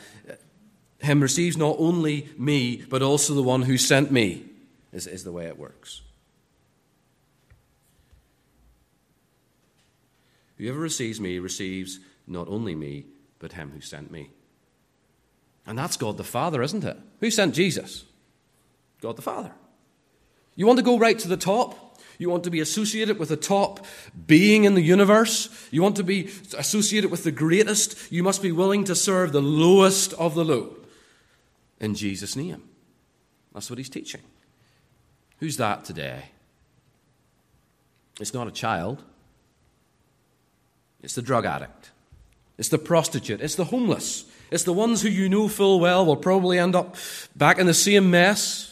him 1.01 1.21
receives 1.21 1.57
not 1.57 1.77
only 1.79 2.29
me, 2.39 2.83
but 2.89 3.03
also 3.03 3.35
the 3.35 3.43
one 3.43 3.63
who 3.63 3.77
sent 3.77 4.11
me, 4.11 4.45
is, 4.93 5.07
is 5.07 5.25
the 5.25 5.33
way 5.33 5.47
it 5.47 5.59
works. 5.59 6.03
Whoever 10.59 10.79
receives 10.79 11.21
me 11.21 11.39
receives 11.39 11.99
not 12.27 12.47
only 12.49 12.75
me, 12.75 13.05
but 13.39 13.53
him 13.53 13.73
who 13.75 13.81
sent 13.81 14.11
me. 14.11 14.31
And 15.67 15.77
that's 15.79 15.97
God 15.97 16.17
the 16.17 16.25
Father, 16.25 16.63
isn't 16.63 16.85
it? 16.85 16.97
Who 17.21 17.31
sent 17.31 17.55
Jesus? 17.55 18.05
God 19.01 19.17
the 19.17 19.23
Father. 19.23 19.53
You 20.55 20.67
want 20.67 20.79
to 20.79 20.85
go 20.85 20.99
right 20.99 21.19
to 21.19 21.29
the 21.29 21.37
top? 21.37 21.79
You 22.19 22.31
want 22.31 22.45
to 22.45 22.51
be 22.51 22.61
associated 22.61 23.19
with 23.19 23.31
the 23.31 23.37
top 23.37 23.85
being 24.27 24.65
in 24.65 24.75
the 24.75 24.83
universe? 24.83 25.49
You 25.71 25.83
want 25.83 25.97
to 25.97 26.05
be 26.05 26.31
associated 26.57 27.11
with 27.11 27.25
the 27.25 27.33
greatest? 27.33 28.13
You 28.13 28.23
must 28.23 28.43
be 28.43 28.53
willing 28.53 28.85
to 28.85 28.95
serve 28.95 29.33
the 29.33 29.43
lowest 29.43 30.13
of 30.15 30.35
the 30.35 30.45
low 30.45 30.77
in 31.81 31.95
Jesus' 31.95 32.37
name. 32.37 32.63
That's 33.53 33.69
what 33.69 33.79
he's 33.79 33.89
teaching. 33.89 34.23
Who's 35.41 35.57
that 35.57 35.85
today? 35.85 36.27
It's 38.21 38.33
not 38.33 38.47
a 38.47 38.53
child, 38.53 39.03
it's 41.03 41.15
the 41.15 41.23
drug 41.23 41.45
addict, 41.45 41.91
it's 42.57 42.69
the 42.69 42.79
prostitute, 42.79 43.41
it's 43.41 43.57
the 43.57 43.65
homeless, 43.65 44.25
it's 44.51 44.65
the 44.65 44.73
ones 44.73 45.03
who 45.03 45.09
you 45.09 45.29
know 45.29 45.49
full 45.49 45.81
well 45.81 46.07
will 46.07 46.17
probably 46.17 46.59
end 46.59 46.77
up 46.77 46.95
back 47.35 47.59
in 47.59 47.67
the 47.67 47.75
same 47.75 48.11
mess. 48.11 48.72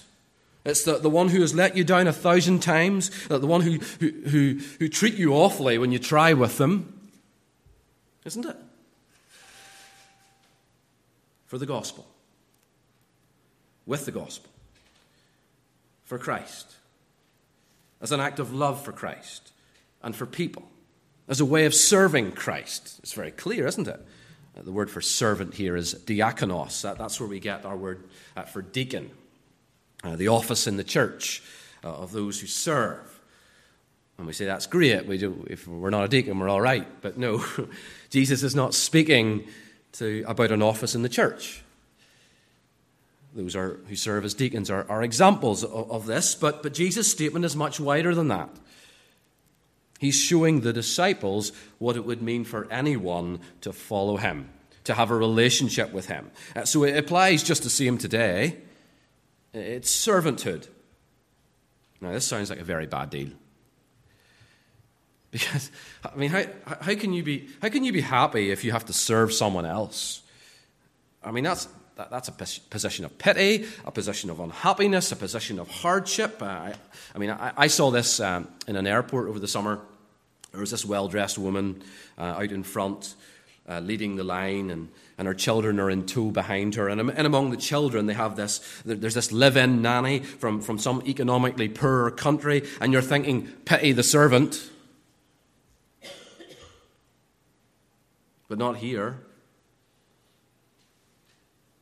It's 0.64 0.84
the, 0.84 0.98
the 0.98 1.10
one 1.10 1.28
who 1.28 1.40
has 1.40 1.54
let 1.54 1.76
you 1.76 1.84
down 1.84 2.06
a 2.06 2.12
thousand 2.12 2.60
times, 2.60 3.10
the 3.28 3.46
one 3.46 3.62
who, 3.62 3.78
who, 3.98 4.10
who, 4.28 4.60
who 4.78 4.88
treat 4.88 5.14
you 5.14 5.32
awfully 5.34 5.78
when 5.78 5.90
you 5.90 5.98
try 5.98 6.34
with 6.34 6.58
them. 6.58 7.10
Isn't 8.24 8.44
it? 8.44 8.56
For 11.46 11.58
the 11.58 11.66
gospel 11.66 12.06
with 13.86 14.04
the 14.04 14.12
gospel 14.12 14.48
for 16.04 16.18
Christ, 16.18 16.76
as 18.00 18.12
an 18.12 18.20
act 18.20 18.38
of 18.38 18.52
love 18.52 18.84
for 18.84 18.92
Christ 18.92 19.52
and 20.02 20.14
for 20.14 20.26
people, 20.26 20.68
as 21.28 21.40
a 21.40 21.44
way 21.44 21.64
of 21.64 21.74
serving 21.74 22.32
Christ. 22.32 23.00
It's 23.02 23.14
very 23.14 23.30
clear, 23.30 23.66
isn't 23.66 23.88
it? 23.88 24.00
The 24.54 24.72
word 24.72 24.90
for 24.90 25.00
servant 25.00 25.54
here 25.54 25.74
is 25.74 25.94
diakonos. 25.94 26.82
that's 26.82 27.18
where 27.18 27.28
we 27.28 27.40
get 27.40 27.64
our 27.64 27.76
word 27.76 28.04
uh, 28.36 28.42
for 28.42 28.62
deacon, 28.62 29.10
uh, 30.02 30.16
the 30.16 30.28
office 30.28 30.66
in 30.66 30.76
the 30.76 30.84
church 30.84 31.42
uh, 31.84 31.88
of 31.88 32.12
those 32.12 32.40
who 32.40 32.46
serve. 32.46 33.20
And 34.18 34.26
we 34.26 34.32
say 34.32 34.44
that's 34.44 34.66
great. 34.66 35.06
We 35.06 35.18
do, 35.18 35.46
if 35.48 35.66
we're 35.66 35.90
not 35.90 36.04
a 36.04 36.08
deacon, 36.08 36.38
we're 36.38 36.48
all 36.48 36.60
right. 36.60 36.86
But 37.00 37.16
no, 37.16 37.44
Jesus 38.10 38.42
is 38.42 38.54
not 38.54 38.74
speaking 38.74 39.46
to, 39.92 40.24
about 40.26 40.52
an 40.52 40.62
office 40.62 40.94
in 40.94 41.02
the 41.02 41.08
church 41.08 41.62
those 43.34 43.54
are, 43.54 43.78
who 43.88 43.96
serve 43.96 44.24
as 44.24 44.34
deacons 44.34 44.70
are, 44.70 44.86
are 44.88 45.02
examples 45.02 45.62
of, 45.62 45.90
of 45.90 46.06
this, 46.06 46.34
but, 46.34 46.62
but 46.62 46.74
Jesus' 46.74 47.10
statement 47.10 47.44
is 47.44 47.54
much 47.54 47.78
wider 47.78 48.14
than 48.14 48.28
that. 48.28 48.48
He's 49.98 50.16
showing 50.16 50.60
the 50.60 50.72
disciples 50.72 51.52
what 51.78 51.96
it 51.96 52.04
would 52.04 52.22
mean 52.22 52.44
for 52.44 52.66
anyone 52.72 53.40
to 53.60 53.72
follow 53.72 54.16
him, 54.16 54.48
to 54.84 54.94
have 54.94 55.10
a 55.10 55.16
relationship 55.16 55.92
with 55.92 56.06
him. 56.06 56.30
Uh, 56.56 56.64
so 56.64 56.84
it 56.84 56.96
applies 56.96 57.42
just 57.42 57.62
the 57.62 57.70
same 57.70 57.98
today. 57.98 58.56
It's 59.52 59.90
servanthood. 59.90 60.68
Now, 62.00 62.12
this 62.12 62.26
sounds 62.26 62.50
like 62.50 62.60
a 62.60 62.64
very 62.64 62.86
bad 62.86 63.10
deal. 63.10 63.28
Because, 65.30 65.70
I 66.04 66.16
mean, 66.16 66.30
how, 66.30 66.44
how, 66.80 66.94
can 66.94 67.12
you 67.12 67.22
be, 67.22 67.48
how 67.62 67.68
can 67.68 67.84
you 67.84 67.92
be 67.92 68.00
happy 68.00 68.50
if 68.50 68.64
you 68.64 68.72
have 68.72 68.86
to 68.86 68.92
serve 68.92 69.32
someone 69.32 69.64
else? 69.64 70.22
I 71.22 71.30
mean, 71.30 71.44
that's, 71.44 71.68
that, 71.96 72.10
that's 72.10 72.28
a 72.28 72.32
position 72.32 73.04
of 73.04 73.16
pity, 73.18 73.66
a 73.84 73.92
position 73.92 74.30
of 74.30 74.40
unhappiness, 74.40 75.12
a 75.12 75.16
position 75.16 75.58
of 75.58 75.68
hardship. 75.68 76.42
Uh, 76.42 76.46
I, 76.46 76.74
I 77.14 77.18
mean, 77.18 77.30
I, 77.30 77.52
I 77.56 77.66
saw 77.66 77.90
this 77.90 78.18
um, 78.18 78.48
in 78.66 78.76
an 78.76 78.86
airport 78.86 79.28
over 79.28 79.38
the 79.38 79.48
summer. 79.48 79.80
There 80.50 80.60
was 80.60 80.70
this 80.70 80.84
well 80.84 81.06
dressed 81.06 81.38
woman 81.38 81.82
uh, 82.18 82.22
out 82.22 82.50
in 82.50 82.64
front. 82.64 83.14
Uh, 83.70 83.78
leading 83.78 84.16
the 84.16 84.24
line, 84.24 84.68
and, 84.68 84.88
and 85.16 85.28
her 85.28 85.34
children 85.34 85.78
are 85.78 85.88
in 85.88 86.04
tow 86.04 86.32
behind 86.32 86.74
her. 86.74 86.88
And, 86.88 87.00
and 87.00 87.24
among 87.24 87.52
the 87.52 87.56
children, 87.56 88.06
they 88.06 88.14
have 88.14 88.34
this 88.34 88.60
there's 88.84 89.14
this 89.14 89.30
live 89.30 89.56
in 89.56 89.80
nanny 89.80 90.18
from, 90.18 90.60
from 90.60 90.76
some 90.76 91.00
economically 91.06 91.68
poorer 91.68 92.10
country, 92.10 92.66
and 92.80 92.92
you're 92.92 93.00
thinking, 93.00 93.46
pity 93.64 93.92
the 93.92 94.02
servant. 94.02 94.68
But 98.48 98.58
not 98.58 98.78
here. 98.78 99.20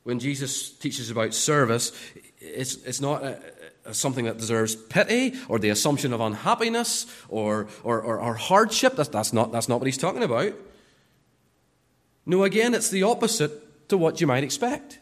When 0.03 0.19
Jesus 0.19 0.69
teaches 0.69 1.09
about 1.09 1.33
service, 1.33 1.91
it's, 2.39 2.75
it's 2.83 3.01
not 3.01 3.23
a, 3.23 3.41
a, 3.85 3.95
something 3.95 4.25
that 4.25 4.37
deserves 4.37 4.75
pity 4.75 5.33
or 5.47 5.57
the 5.57 5.69
assumption 5.69 6.13
of 6.13 6.21
unhappiness 6.21 7.07
or, 7.29 7.65
or, 7.83 7.99
or, 7.99 8.19
or 8.19 8.35
hardship. 8.35 8.95
That's, 8.95 9.09
that's, 9.09 9.33
not, 9.33 9.51
that's 9.51 9.67
not 9.67 9.79
what 9.79 9.87
he's 9.87 9.97
talking 9.97 10.21
about. 10.21 10.53
No, 12.25 12.43
again, 12.43 12.73
it's 12.73 12.89
the 12.89 13.03
opposite 13.03 13.87
to 13.89 13.97
what 13.97 14.21
you 14.21 14.27
might 14.27 14.43
expect. 14.43 14.99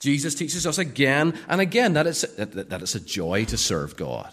Jesus 0.00 0.34
teaches 0.34 0.66
us 0.66 0.78
again 0.78 1.38
and 1.48 1.60
again 1.60 1.94
that 1.94 2.06
it's, 2.06 2.22
that, 2.22 2.82
it's 2.82 2.94
a 2.94 3.00
joy 3.00 3.44
to 3.46 3.56
serve 3.56 3.96
God. 3.96 4.32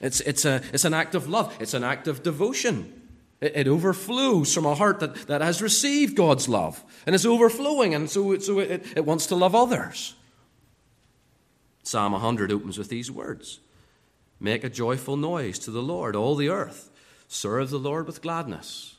It's, 0.00 0.20
it's, 0.20 0.44
a, 0.44 0.62
it's 0.72 0.84
an 0.84 0.94
act 0.94 1.14
of 1.14 1.28
love, 1.28 1.56
it's 1.60 1.74
an 1.74 1.84
act 1.84 2.08
of 2.08 2.22
devotion. 2.22 2.96
It, 3.40 3.52
it, 3.56 3.68
overflows 3.68 4.52
from 4.52 4.66
a 4.66 4.74
heart 4.74 5.00
that, 5.00 5.14
that 5.26 5.40
has 5.40 5.62
received 5.62 6.14
God's 6.14 6.48
love 6.48 6.82
and 7.06 7.14
is 7.14 7.24
overflowing, 7.24 7.94
and 7.94 8.10
so, 8.10 8.36
so 8.38 8.58
it, 8.58 8.84
it 8.96 9.04
wants 9.06 9.26
to 9.26 9.34
love 9.34 9.54
others. 9.54 10.14
Psalm 11.82 12.12
100 12.12 12.52
opens 12.52 12.76
with 12.76 12.88
these 12.88 13.10
words 13.10 13.60
Make 14.38 14.64
a 14.64 14.70
joyful 14.70 15.16
noise 15.16 15.58
to 15.60 15.70
the 15.70 15.82
Lord, 15.82 16.16
all 16.16 16.34
the 16.34 16.48
earth. 16.48 16.90
Serve 17.28 17.70
the 17.70 17.78
Lord 17.78 18.06
with 18.06 18.22
gladness. 18.22 18.96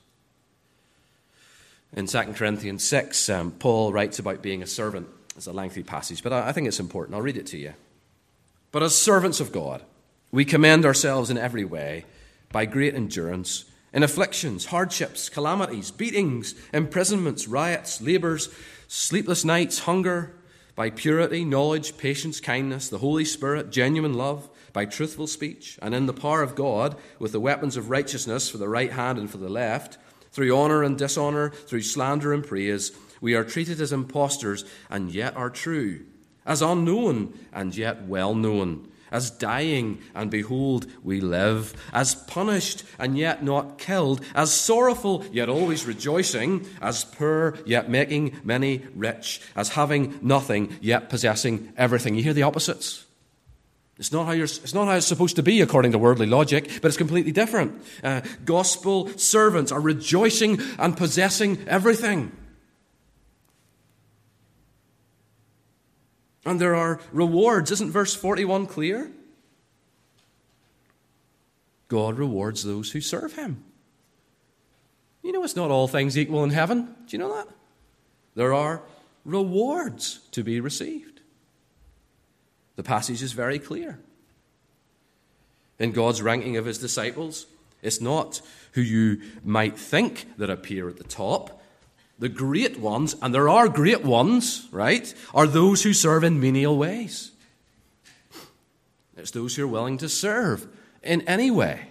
In 1.93 2.07
2 2.07 2.33
Corinthians 2.33 2.83
6, 2.83 3.29
um, 3.29 3.51
Paul 3.51 3.91
writes 3.91 4.19
about 4.19 4.41
being 4.41 4.63
a 4.63 4.67
servant. 4.67 5.07
It's 5.35 5.47
a 5.47 5.53
lengthy 5.53 5.83
passage, 5.83 6.23
but 6.23 6.31
I, 6.31 6.49
I 6.49 6.51
think 6.51 6.67
it's 6.67 6.79
important. 6.79 7.15
I'll 7.15 7.21
read 7.21 7.37
it 7.37 7.47
to 7.47 7.57
you. 7.57 7.73
But 8.71 8.83
as 8.83 8.95
servants 8.95 9.39
of 9.39 9.51
God, 9.51 9.83
We 10.31 10.45
commend 10.45 10.85
ourselves 10.85 11.29
in 11.29 11.37
every 11.37 11.65
way 11.65 12.05
by 12.51 12.65
great 12.65 12.95
endurance 12.95 13.65
in 13.93 14.03
afflictions, 14.03 14.67
hardships, 14.67 15.27
calamities, 15.27 15.91
beatings, 15.91 16.55
imprisonments, 16.73 17.47
riots, 17.47 17.99
labors, 18.01 18.47
sleepless 18.87 19.43
nights, 19.43 19.79
hunger, 19.79 20.33
by 20.75 20.89
purity, 20.89 21.43
knowledge, 21.43 21.97
patience, 21.97 22.39
kindness, 22.39 22.87
the 22.87 22.99
Holy 22.99 23.25
Spirit, 23.25 23.71
genuine 23.71 24.13
love, 24.13 24.49
by 24.71 24.85
truthful 24.85 25.27
speech, 25.27 25.77
and 25.81 25.93
in 25.93 26.05
the 26.05 26.13
power 26.13 26.41
of 26.41 26.55
God, 26.55 26.95
with 27.19 27.33
the 27.33 27.41
weapons 27.41 27.75
of 27.75 27.89
righteousness 27.89 28.49
for 28.49 28.57
the 28.57 28.69
right 28.69 28.93
hand 28.93 29.19
and 29.19 29.29
for 29.29 29.37
the 29.37 29.49
left, 29.49 29.97
through 30.31 30.55
honor 30.55 30.83
and 30.83 30.97
dishonor, 30.97 31.49
through 31.49 31.81
slander 31.81 32.33
and 32.33 32.45
praise, 32.45 32.91
we 33.19 33.35
are 33.35 33.43
treated 33.43 33.79
as 33.81 33.91
impostors 33.91 34.65
and 34.89 35.13
yet 35.13 35.35
are 35.35 35.49
true, 35.49 36.05
as 36.45 36.61
unknown 36.61 37.37
and 37.53 37.75
yet 37.75 38.03
well 38.03 38.33
known 38.33 38.87
as 39.11 39.29
dying, 39.29 39.99
and 40.15 40.31
behold, 40.31 40.87
we 41.03 41.19
live, 41.19 41.73
as 41.93 42.15
punished, 42.15 42.83
and 42.97 43.17
yet 43.17 43.43
not 43.43 43.77
killed, 43.77 44.21
as 44.33 44.53
sorrowful, 44.53 45.25
yet 45.31 45.49
always 45.49 45.85
rejoicing, 45.85 46.65
as 46.81 47.03
poor, 47.03 47.57
yet 47.65 47.89
making 47.89 48.39
many 48.43 48.81
rich, 48.95 49.41
as 49.55 49.69
having 49.69 50.17
nothing, 50.21 50.77
yet 50.81 51.09
possessing 51.09 51.73
everything. 51.75 52.15
You 52.15 52.23
hear 52.23 52.33
the 52.33 52.43
opposites? 52.43 53.05
It's 54.01 54.11
not, 54.11 54.25
how 54.25 54.31
you're, 54.31 54.45
it's 54.45 54.73
not 54.73 54.87
how 54.87 54.95
it's 54.95 55.05
supposed 55.05 55.35
to 55.35 55.43
be 55.43 55.61
according 55.61 55.91
to 55.91 55.99
worldly 55.99 56.25
logic, 56.25 56.67
but 56.81 56.87
it's 56.87 56.97
completely 56.97 57.31
different. 57.31 57.79
Uh, 58.03 58.21
gospel 58.43 59.15
servants 59.15 59.71
are 59.71 59.79
rejoicing 59.79 60.59
and 60.79 60.97
possessing 60.97 61.63
everything. 61.67 62.31
And 66.47 66.59
there 66.59 66.73
are 66.73 66.99
rewards. 67.11 67.69
Isn't 67.69 67.91
verse 67.91 68.15
41 68.15 68.65
clear? 68.65 69.11
God 71.87 72.17
rewards 72.17 72.63
those 72.63 72.89
who 72.93 73.01
serve 73.01 73.33
him. 73.33 73.63
You 75.21 75.31
know, 75.31 75.43
it's 75.43 75.55
not 75.55 75.69
all 75.69 75.87
things 75.87 76.17
equal 76.17 76.43
in 76.43 76.49
heaven. 76.49 76.85
Do 77.05 77.15
you 77.15 77.19
know 77.19 77.35
that? 77.35 77.47
There 78.33 78.55
are 78.55 78.81
rewards 79.25 80.21
to 80.31 80.43
be 80.43 80.59
received. 80.59 81.20
The 82.81 82.87
passage 82.87 83.21
is 83.21 83.33
very 83.33 83.59
clear. 83.59 83.99
In 85.77 85.91
God's 85.91 86.19
ranking 86.19 86.57
of 86.57 86.65
his 86.65 86.79
disciples, 86.79 87.45
it's 87.83 88.01
not 88.01 88.41
who 88.71 88.81
you 88.81 89.21
might 89.43 89.77
think 89.77 90.25
that 90.37 90.49
appear 90.49 90.89
at 90.89 90.97
the 90.97 91.03
top, 91.03 91.61
the 92.17 92.27
great 92.27 92.79
ones, 92.79 93.15
and 93.21 93.35
there 93.35 93.47
are 93.47 93.69
great 93.69 94.03
ones, 94.03 94.67
right, 94.71 95.13
are 95.31 95.45
those 95.45 95.83
who 95.83 95.93
serve 95.93 96.23
in 96.23 96.39
menial 96.39 96.75
ways. 96.75 97.33
It's 99.15 99.29
those 99.29 99.55
who 99.55 99.65
are 99.65 99.67
willing 99.67 99.99
to 99.99 100.09
serve 100.09 100.65
in 101.03 101.21
any 101.27 101.51
way, 101.51 101.81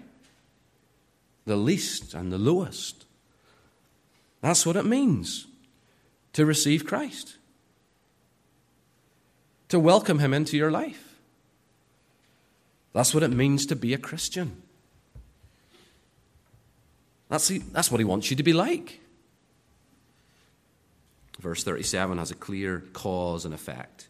the 1.47 1.55
least 1.55 2.15
and 2.15 2.33
the 2.33 2.39
lowest. 2.39 3.05
That's 4.41 4.67
what 4.67 4.75
it 4.75 4.87
means 4.87 5.47
to 6.33 6.45
receive 6.45 6.85
Christ, 6.85 7.37
to 9.71 9.81
welcome 9.81 10.19
Him 10.19 10.35
into 10.35 10.57
your 10.57 10.71
life. 10.71 11.17
That's 12.93 13.15
what 13.15 13.23
it 13.23 13.31
means 13.31 13.67
to 13.67 13.77
be 13.77 13.95
a 13.95 13.99
Christian. 13.99 14.63
That's, 17.29 17.49
that's 17.49 17.91
what 17.91 18.01
He 18.01 18.05
wants 18.05 18.31
you 18.31 18.37
to 18.37 18.43
be 18.43 18.53
like. 18.53 19.01
Verse 21.41 21.65
37 21.65 22.19
has 22.19 22.31
a 22.31 22.35
clear 22.35 22.85
cause 22.93 23.45
and 23.45 23.55
effect. 23.55 24.09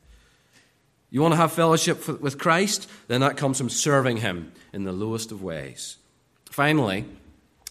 You 1.11 1.23
want 1.23 1.33
to 1.33 1.37
have 1.37 1.53
fellowship 1.53 2.07
with 2.21 2.39
Christ? 2.39 2.89
Then 3.09 3.21
that 3.21 3.37
comes 3.37 3.59
from 3.59 3.69
serving 3.69 4.19
Him 4.19 4.53
in 4.73 4.85
the 4.85 4.93
lowest 4.93 5.31
of 5.31 5.43
ways. 5.43 5.99
Finally, 6.47 7.05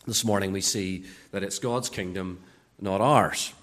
this 0.05 0.23
morning 0.23 0.51
we 0.51 0.61
see 0.61 1.05
that 1.31 1.43
it's 1.43 1.59
God's 1.59 1.89
kingdom, 1.89 2.39
not 2.79 3.01
ours. 3.01 3.53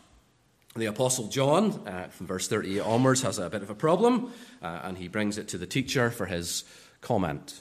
The 0.76 0.86
Apostle 0.86 1.28
John, 1.28 1.86
uh, 1.86 2.08
from 2.08 2.26
verse 2.26 2.48
38 2.48 2.80
onwards, 2.80 3.22
has 3.22 3.38
a 3.38 3.48
bit 3.48 3.62
of 3.62 3.70
a 3.70 3.74
problem, 3.74 4.32
uh, 4.62 4.80
and 4.84 4.98
he 4.98 5.08
brings 5.08 5.38
it 5.38 5.48
to 5.48 5.58
the 5.58 5.66
teacher 5.66 6.10
for 6.10 6.26
his 6.26 6.64
comment. 7.00 7.60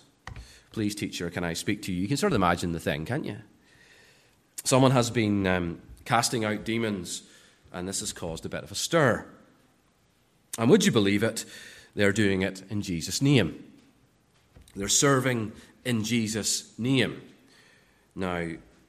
Please, 0.72 0.96
teacher, 0.96 1.30
can 1.30 1.44
I 1.44 1.54
speak 1.54 1.82
to 1.84 1.94
you? 1.94 2.02
You 2.02 2.08
can 2.08 2.18
sort 2.18 2.34
of 2.34 2.36
imagine 2.36 2.74
the 2.74 2.80
thing, 2.80 3.06
can't 3.06 3.26
you? 3.26 3.38
Someone 4.66 4.92
has 4.92 5.10
been 5.10 5.48
um, 5.48 5.82
casting 6.04 6.44
out 6.44 6.66
demons 6.66 7.24
and 7.76 7.88
this 7.88 8.00
has 8.00 8.14
caused 8.14 8.46
a 8.46 8.50
bit 8.50 8.64
of 8.64 8.72
a 8.72 8.76
stir. 8.76 9.26
And 10.58 10.70
would 10.70 10.86
you 10.86 10.92
believe 10.92 11.24
it? 11.24 11.46
They're 11.94 12.14
doing 12.14 12.42
it 12.42 12.64
in 12.70 12.82
Jesus' 12.82 13.22
name. 13.22 13.64
They're 14.76 14.88
serving 14.88 15.52
in 15.84 16.04
Jesus' 16.04 16.78
name. 16.80 17.22
Now, 18.16 18.48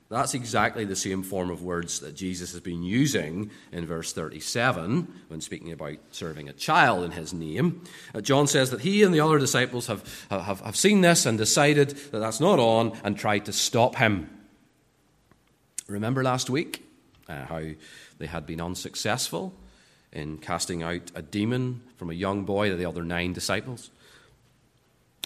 that's 0.08 0.34
exactly 0.34 0.84
the 0.84 0.94
same 0.94 1.24
form 1.24 1.50
of 1.50 1.62
words 1.62 1.98
that 2.00 2.14
Jesus 2.14 2.52
has 2.52 2.60
been 2.60 2.84
using 2.84 3.50
in 3.72 3.86
verse 3.86 4.12
37 4.12 5.12
when 5.26 5.40
speaking 5.40 5.72
about 5.72 5.96
serving 6.12 6.48
a 6.48 6.52
child 6.52 7.04
in 7.04 7.10
his 7.10 7.34
name. 7.34 7.82
Uh, 8.14 8.20
John 8.20 8.46
says 8.46 8.70
that 8.70 8.82
he 8.82 9.02
and 9.02 9.12
the 9.12 9.20
other 9.20 9.38
disciples 9.38 9.88
have, 9.88 10.26
have, 10.30 10.60
have 10.60 10.76
seen 10.76 11.00
this 11.00 11.26
and 11.26 11.36
decided 11.36 11.90
that 11.90 12.20
that's 12.20 12.38
not 12.38 12.60
on 12.60 12.96
and 13.02 13.18
tried 13.18 13.46
to 13.46 13.52
stop 13.52 13.96
him. 13.96 14.30
Remember 15.88 16.22
last 16.22 16.50
week 16.50 16.84
uh, 17.28 17.44
how 17.46 17.62
they 18.18 18.26
had 18.26 18.46
been 18.46 18.60
unsuccessful 18.60 19.54
in 20.12 20.38
casting 20.38 20.84
out 20.84 21.10
a 21.16 21.22
demon 21.22 21.82
from 21.96 22.10
a 22.10 22.14
young 22.14 22.44
boy 22.44 22.68
to 22.68 22.76
the 22.76 22.86
other 22.86 23.02
nine 23.02 23.32
disciples. 23.32 23.90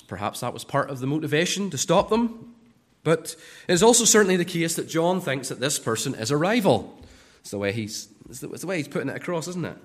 Perhaps 0.09 0.40
that 0.40 0.55
was 0.55 0.64
part 0.64 0.88
of 0.88 1.01
the 1.01 1.07
motivation 1.07 1.71
to 1.71 1.79
stop 1.79 2.09
them. 2.09 2.55
But 3.03 3.35
it 3.67 3.73
is 3.73 3.83
also 3.83 4.05
certainly 4.05 4.37
the 4.37 4.45
case 4.45 4.77
that 4.77 4.89
John 4.89 5.21
thinks 5.21 5.49
that 5.49 5.61
this 5.61 5.79
person 5.79 6.15
is 6.15 6.31
a 6.31 6.37
rival. 6.37 6.99
It's 7.41 7.51
the 7.51 7.59
way 7.59 7.73
he's, 7.73 8.09
it's 8.29 8.41
the, 8.41 8.67
way 8.67 8.77
he's 8.77 8.89
putting 8.89 9.09
it 9.09 9.17
across, 9.17 9.49
isn't 9.49 9.65
it? 9.65 9.77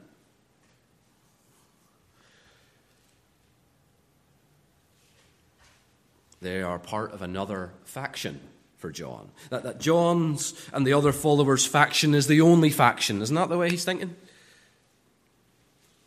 They 6.41 6.61
are 6.61 6.77
part 6.77 7.13
of 7.13 7.21
another 7.21 7.71
faction 7.85 8.39
for 8.77 8.91
John. 8.91 9.31
That, 9.49 9.63
that 9.63 9.79
John's 9.79 10.53
and 10.73 10.85
the 10.85 10.93
other 10.93 11.11
followers' 11.11 11.65
faction 11.65 12.13
is 12.13 12.27
the 12.27 12.41
only 12.41 12.69
faction. 12.69 13.21
Isn't 13.21 13.35
that 13.35 13.49
the 13.49 13.57
way 13.57 13.69
he's 13.69 13.85
thinking? 13.85 14.15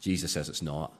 Jesus 0.00 0.30
says 0.32 0.48
it's 0.48 0.62
not. 0.62 0.92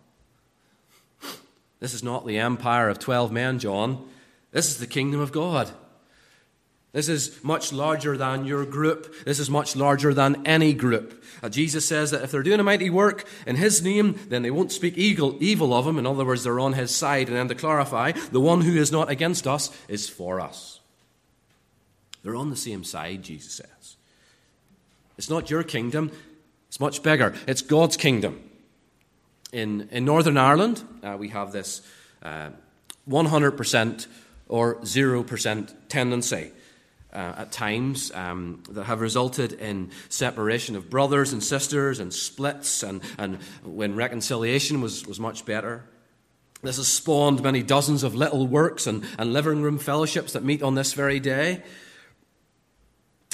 This 1.79 1.95
is 1.95 2.03
not 2.03 2.27
the 2.27 2.39
empire 2.39 2.89
of 2.89 2.99
12 2.99 3.31
men, 3.31 3.59
John. 3.59 4.09
This 4.51 4.69
is 4.69 4.79
the 4.79 4.87
kingdom 4.87 5.21
of 5.21 5.31
God. 5.31 5.71
This 6.93 7.09
is 7.09 7.43
much 7.45 7.73
larger 7.73 8.17
than 8.17 8.47
your 8.47 8.65
group. 8.65 9.25
This 9.25 9.39
is 9.39 9.51
much 9.51 9.77
larger 9.77 10.15
than 10.15 10.47
any 10.47 10.73
group. 10.73 11.23
Uh, 11.43 11.49
Jesus 11.49 11.85
says 11.85 12.11
that 12.13 12.23
if 12.23 12.31
they're 12.31 12.43
doing 12.43 12.61
a 12.61 12.65
mighty 12.65 12.89
work 12.89 13.27
in 13.47 13.57
His 13.57 13.83
name, 13.83 14.19
then 14.29 14.43
they 14.43 14.51
won't 14.51 14.73
speak 14.73 14.97
evil, 14.97 15.37
evil 15.39 15.75
of 15.75 15.87
Him. 15.87 15.99
In 15.99 16.07
other 16.07 16.25
words, 16.25 16.45
they're 16.45 16.59
on 16.59 16.73
His 16.73 16.95
side. 16.95 17.29
And 17.29 17.37
then 17.37 17.49
to 17.49 17.55
clarify, 17.55 18.13
the 18.13 18.41
one 18.41 18.63
who 18.63 18.77
is 18.77 18.91
not 18.91 19.11
against 19.11 19.47
us 19.47 19.71
is 19.87 20.09
for 20.09 20.41
us. 20.41 20.81
They're 22.23 22.37
on 22.37 22.51
the 22.51 22.57
same 22.57 22.85
side, 22.85 23.23
Jesus 23.23 23.53
says. 23.53 23.97
It's 25.19 25.31
not 25.31 25.51
your 25.51 25.63
kingdom, 25.63 26.11
it's 26.69 26.81
much 26.81 27.03
bigger. 27.03 27.35
It's 27.47 27.63
God's 27.63 27.97
kingdom. 27.97 28.43
In, 29.53 29.89
in 29.91 30.05
Northern 30.05 30.37
Ireland, 30.37 30.83
uh, 31.03 31.17
we 31.19 31.29
have 31.29 31.53
this 31.53 31.83
uh, 32.23 32.51
100% 33.09 34.07
or 34.49 34.77
0% 34.77 35.75
tendency. 35.89 36.51
Uh, 37.11 37.33
at 37.39 37.51
times 37.51 38.13
um, 38.13 38.63
that 38.69 38.85
have 38.85 39.01
resulted 39.01 39.55
in 39.55 39.91
separation 40.11 40.77
of 40.77 40.91
brothers 40.91 41.33
and 41.33 41.43
sisters 41.43 42.01
and 42.01 42.13
splits, 42.13 42.83
and, 42.83 43.01
and 43.17 43.39
when 43.65 43.97
reconciliation 43.97 44.83
was, 44.83 45.07
was 45.07 45.19
much 45.19 45.47
better. 45.47 45.83
This 46.63 46.77
has 46.77 46.87
spawned 46.87 47.43
many 47.43 47.63
dozens 47.63 48.03
of 48.03 48.15
little 48.15 48.47
works 48.47 48.87
and, 48.87 49.05
and 49.19 49.33
living 49.33 49.63
room 49.63 49.79
fellowships 49.79 50.35
that 50.35 50.45
meet 50.45 50.63
on 50.63 50.75
this 50.75 50.93
very 50.93 51.19
day. 51.19 51.63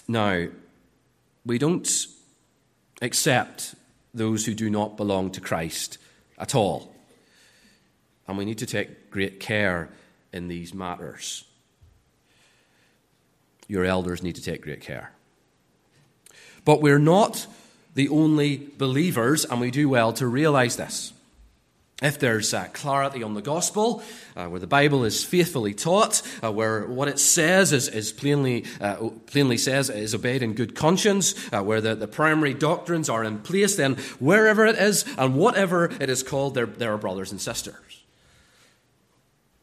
Now, 0.07 0.47
we 1.45 1.59
don't 1.59 1.89
accept 3.03 3.75
those 4.13 4.47
who 4.47 4.55
do 4.55 4.71
not 4.71 4.97
belong 4.97 5.33
to 5.33 5.41
Christ 5.41 5.99
at 6.39 6.55
all. 6.55 6.95
And 8.29 8.39
we 8.39 8.45
need 8.45 8.59
to 8.59 8.67
take 8.67 9.11
great 9.11 9.41
care 9.41 9.89
in 10.33 10.49
these 10.49 10.73
matters. 10.73 11.45
Your 13.69 13.85
elders 13.85 14.23
need 14.23 14.35
to 14.37 14.43
take 14.43 14.63
great 14.63 14.81
care. 14.81 15.13
But 16.65 16.81
we're 16.81 16.99
not 16.99 17.47
the 17.95 18.09
only 18.09 18.69
believers, 18.79 19.45
and 19.45 19.61
we 19.61 19.71
do 19.71 19.89
well 19.89 20.13
to 20.15 20.27
realize 20.27 20.77
this. 20.77 21.13
If 22.03 22.19
there's 22.19 22.53
uh, 22.53 22.67
clarity 22.73 23.23
on 23.23 23.35
the 23.35 23.41
gospel, 23.41 24.03
uh, 24.37 24.47
where 24.47 24.59
the 24.59 24.67
Bible 24.67 25.05
is 25.05 25.23
faithfully 25.23 25.75
taught, 25.75 26.23
uh, 26.43 26.51
where 26.51 26.85
what 26.87 27.07
it 27.07 27.21
says 27.21 27.73
is, 27.73 27.89
is 27.89 28.11
plainly, 28.11 28.65
uh, 28.81 28.97
plainly 29.27 29.57
says 29.57 29.91
is 29.91 30.15
obeyed 30.15 30.43
in 30.43 30.55
good 30.55 30.75
conscience, 30.75 31.35
uh, 31.53 31.63
where 31.63 31.81
the, 31.81 31.95
the 31.95 32.09
primary 32.09 32.53
doctrines 32.53 33.09
are 33.09 33.23
in 33.23 33.39
place, 33.39 33.77
then 33.77 33.95
wherever 34.19 34.67
it 34.67 34.77
is 34.77 35.05
and 35.17 35.37
whatever 35.37 35.85
it 36.01 36.11
is 36.11 36.25
called, 36.25 36.55
there, 36.55 36.67
there 36.67 36.93
are 36.93 36.99
brothers 36.99 37.31
and 37.31 37.41
sisters. 37.41 38.03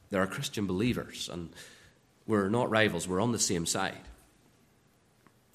There 0.10 0.22
are 0.22 0.28
Christian 0.28 0.66
believers, 0.66 1.30
and 1.32 1.50
we're 2.28 2.50
not 2.50 2.70
rivals, 2.70 3.08
we're 3.08 3.22
on 3.22 3.32
the 3.32 3.40
same 3.40 3.66
side. 3.66 3.98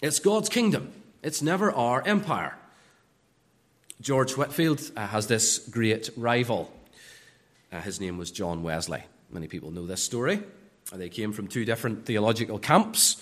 It's 0.02 0.18
God's 0.18 0.48
kingdom, 0.48 0.92
it's 1.22 1.42
never 1.42 1.72
our 1.72 2.02
empire. 2.06 2.56
George 4.00 4.36
Whitefield 4.36 4.90
uh, 4.94 5.06
has 5.06 5.26
this 5.26 5.58
great 5.58 6.10
rival. 6.16 6.70
Uh, 7.72 7.80
his 7.80 7.98
name 7.98 8.18
was 8.18 8.30
John 8.30 8.62
Wesley. 8.62 9.02
Many 9.30 9.48
people 9.48 9.70
know 9.70 9.86
this 9.86 10.02
story. 10.02 10.42
They 10.92 11.08
came 11.08 11.32
from 11.32 11.48
two 11.48 11.64
different 11.64 12.04
theological 12.04 12.58
camps 12.58 13.16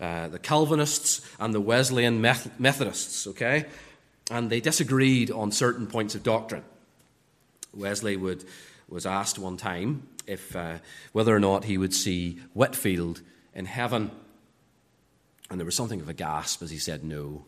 uh, 0.00 0.28
the 0.28 0.38
Calvinists 0.38 1.26
and 1.40 1.54
the 1.54 1.60
Wesleyan 1.60 2.20
Methodists, 2.20 3.26
okay? 3.28 3.64
And 4.30 4.50
they 4.50 4.60
disagreed 4.60 5.30
on 5.30 5.52
certain 5.52 5.86
points 5.86 6.14
of 6.14 6.22
doctrine. 6.22 6.64
Wesley 7.72 8.16
would, 8.16 8.44
was 8.88 9.06
asked 9.06 9.38
one 9.38 9.56
time 9.56 10.06
if, 10.26 10.54
uh, 10.54 10.78
whether 11.12 11.34
or 11.34 11.40
not 11.40 11.64
he 11.64 11.78
would 11.78 11.94
see 11.94 12.40
Whitefield 12.52 13.22
in 13.54 13.66
heaven. 13.66 14.10
And 15.50 15.60
there 15.60 15.64
was 15.64 15.76
something 15.76 16.00
of 16.00 16.08
a 16.08 16.14
gasp 16.14 16.62
as 16.62 16.70
he 16.70 16.78
said 16.78 17.04
no. 17.04 17.44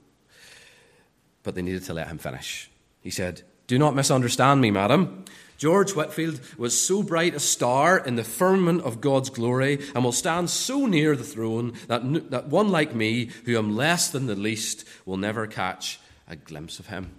But 1.42 1.54
they 1.54 1.62
needed 1.62 1.84
to 1.84 1.94
let 1.94 2.08
him 2.08 2.18
finish. 2.18 2.70
He 3.00 3.10
said, 3.10 3.42
Do 3.66 3.78
not 3.78 3.94
misunderstand 3.94 4.60
me, 4.60 4.70
madam. 4.70 5.24
George 5.56 5.92
Whitefield 5.92 6.40
was 6.56 6.80
so 6.80 7.02
bright 7.02 7.34
a 7.34 7.40
star 7.40 7.98
in 7.98 8.14
the 8.14 8.22
firmament 8.22 8.82
of 8.82 9.00
God's 9.00 9.28
glory 9.28 9.84
and 9.92 10.04
will 10.04 10.12
stand 10.12 10.50
so 10.50 10.86
near 10.86 11.16
the 11.16 11.24
throne 11.24 11.72
that, 11.88 12.30
that 12.30 12.46
one 12.46 12.70
like 12.70 12.94
me, 12.94 13.30
who 13.44 13.58
am 13.58 13.74
less 13.74 14.08
than 14.08 14.26
the 14.26 14.36
least, 14.36 14.84
will 15.04 15.16
never 15.16 15.48
catch 15.48 15.98
a 16.28 16.36
glimpse 16.36 16.78
of 16.78 16.86
him. 16.86 17.10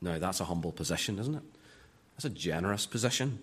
Now, 0.00 0.18
that's 0.18 0.40
a 0.40 0.44
humble 0.44 0.72
position, 0.72 1.18
isn't 1.20 1.36
it? 1.36 1.42
That's 2.16 2.24
a 2.24 2.30
generous 2.30 2.86
position. 2.86 3.40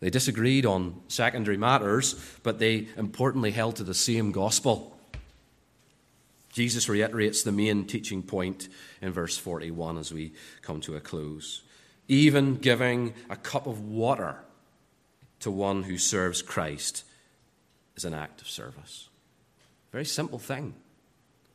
They 0.00 0.10
disagreed 0.10 0.66
on 0.66 1.00
secondary 1.08 1.56
matters, 1.56 2.14
but 2.42 2.58
they 2.58 2.88
importantly 2.96 3.50
held 3.52 3.76
to 3.76 3.84
the 3.84 3.94
same 3.94 4.32
gospel. 4.32 4.98
Jesus 6.52 6.88
reiterates 6.88 7.42
the 7.42 7.52
main 7.52 7.84
teaching 7.84 8.22
point 8.22 8.68
in 9.02 9.12
verse 9.12 9.36
41 9.36 9.98
as 9.98 10.12
we 10.12 10.32
come 10.62 10.80
to 10.82 10.96
a 10.96 11.00
close. 11.00 11.62
Even 12.08 12.56
giving 12.56 13.14
a 13.28 13.36
cup 13.36 13.66
of 13.66 13.80
water 13.80 14.36
to 15.40 15.50
one 15.50 15.82
who 15.82 15.98
serves 15.98 16.42
Christ 16.42 17.04
is 17.96 18.04
an 18.04 18.14
act 18.14 18.40
of 18.40 18.48
service. 18.48 19.08
Very 19.92 20.04
simple 20.04 20.38
thing. 20.38 20.74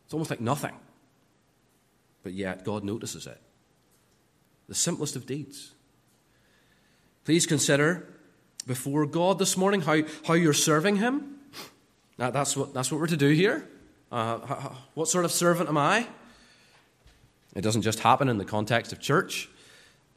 It's 0.06 0.14
almost 0.14 0.30
like 0.30 0.42
nothing. 0.42 0.76
But 2.24 2.34
yet, 2.34 2.66
God 2.66 2.84
notices 2.84 3.26
it. 3.28 3.40
The 4.68 4.76
simplest 4.76 5.16
of 5.16 5.26
deeds. 5.26 5.72
Please 7.24 7.46
consider 7.46 8.08
before 8.66 9.06
God 9.06 9.38
this 9.38 9.56
morning 9.56 9.82
how, 9.82 10.02
how 10.26 10.34
you're 10.34 10.54
serving 10.54 10.98
Him. 10.98 11.38
That's 12.18 12.58
what, 12.58 12.74
that's 12.74 12.92
what 12.92 13.00
we're 13.00 13.08
to 13.08 13.18
do 13.18 13.30
here. 13.30 13.68
Uh, 14.12 14.38
what 14.94 15.08
sort 15.08 15.26
of 15.26 15.32
servant 15.32 15.70
am 15.70 15.78
I? 15.78 16.08
It 17.56 17.62
doesn't 17.62 17.82
just 17.82 18.00
happen 18.00 18.30
in 18.30 18.38
the 18.38 18.46
context 18.46 18.92
of 18.92 19.00
church. 19.00 19.50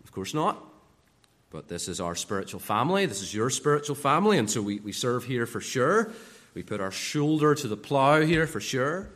Of 0.02 0.12
course 0.12 0.34
not. 0.34 0.62
But 1.50 1.68
this 1.68 1.88
is 1.88 2.00
our 2.00 2.14
spiritual 2.14 2.60
family. 2.60 3.06
This 3.06 3.22
is 3.22 3.34
your 3.34 3.50
spiritual 3.50 3.96
family. 3.96 4.38
And 4.38 4.50
so 4.50 4.60
we, 4.60 4.80
we 4.80 4.92
serve 4.92 5.24
here 5.24 5.46
for 5.46 5.60
sure. 5.60 6.10
We 6.54 6.62
put 6.62 6.80
our 6.80 6.90
shoulder 6.90 7.54
to 7.54 7.68
the 7.68 7.76
plow 7.76 8.20
here 8.20 8.46
for 8.46 8.60
sure. 8.60 9.10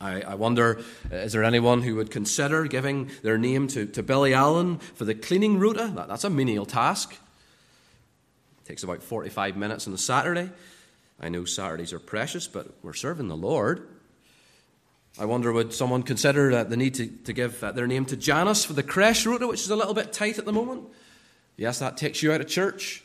I, 0.00 0.20
I 0.20 0.34
wonder 0.34 0.82
is 1.10 1.32
there 1.32 1.44
anyone 1.44 1.82
who 1.82 1.96
would 1.96 2.10
consider 2.10 2.66
giving 2.66 3.10
their 3.22 3.38
name 3.38 3.66
to, 3.68 3.86
to 3.86 4.02
Billy 4.02 4.34
Allen 4.34 4.78
for 4.78 5.04
the 5.04 5.14
cleaning 5.14 5.58
rota? 5.58 5.90
That, 5.94 6.08
that's 6.08 6.24
a 6.24 6.30
menial 6.30 6.66
task. 6.66 7.14
It 7.14 8.68
takes 8.68 8.82
about 8.82 9.02
45 9.02 9.56
minutes 9.56 9.86
on 9.86 9.94
a 9.94 9.98
Saturday. 9.98 10.50
I 11.20 11.30
know 11.30 11.46
Saturdays 11.46 11.94
are 11.94 11.98
precious, 11.98 12.46
but 12.46 12.66
we're 12.82 12.92
serving 12.92 13.28
the 13.28 13.36
Lord. 13.36 13.88
I 15.18 15.24
wonder 15.24 15.50
would 15.50 15.72
someone 15.72 16.02
consider 16.02 16.52
uh, 16.52 16.64
the 16.64 16.76
need 16.76 16.94
to, 16.94 17.06
to 17.06 17.32
give 17.32 17.64
uh, 17.64 17.72
their 17.72 17.86
name 17.86 18.04
to 18.06 18.16
Janice 18.16 18.66
for 18.66 18.74
the 18.74 18.82
creche 18.82 19.24
rota, 19.24 19.46
which 19.46 19.62
is 19.62 19.70
a 19.70 19.76
little 19.76 19.94
bit 19.94 20.12
tight 20.12 20.38
at 20.38 20.44
the 20.44 20.52
moment? 20.52 20.84
Yes, 21.56 21.78
that 21.78 21.96
takes 21.96 22.22
you 22.22 22.32
out 22.32 22.42
of 22.42 22.48
church 22.48 23.02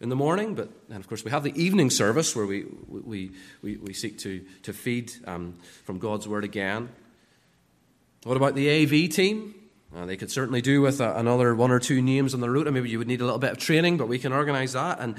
in 0.00 0.08
the 0.08 0.16
morning, 0.16 0.54
but 0.54 0.70
and 0.88 0.98
of 0.98 1.08
course 1.08 1.24
we 1.24 1.30
have 1.30 1.42
the 1.42 1.60
evening 1.60 1.90
service 1.90 2.36
where 2.36 2.46
we, 2.46 2.66
we, 2.88 3.32
we, 3.62 3.76
we 3.76 3.92
seek 3.92 4.18
to, 4.18 4.44
to 4.62 4.72
feed 4.72 5.12
um, 5.26 5.54
from 5.84 5.98
God's 5.98 6.28
Word 6.28 6.44
again. 6.44 6.88
What 8.24 8.36
about 8.36 8.54
the 8.54 8.82
AV 8.82 9.10
team? 9.10 9.54
Uh, 9.96 10.04
they 10.06 10.16
could 10.16 10.30
certainly 10.30 10.60
do 10.60 10.82
with 10.82 11.00
uh, 11.00 11.14
another 11.16 11.54
one 11.54 11.70
or 11.70 11.78
two 11.78 12.02
names 12.02 12.34
on 12.34 12.40
the 12.40 12.50
route, 12.50 12.66
and 12.66 12.74
maybe 12.74 12.90
you 12.90 12.98
would 12.98 13.08
need 13.08 13.20
a 13.20 13.24
little 13.24 13.38
bit 13.38 13.52
of 13.52 13.58
training, 13.58 13.96
but 13.96 14.06
we 14.06 14.18
can 14.18 14.32
organize 14.32 14.74
that. 14.74 15.00
And 15.00 15.16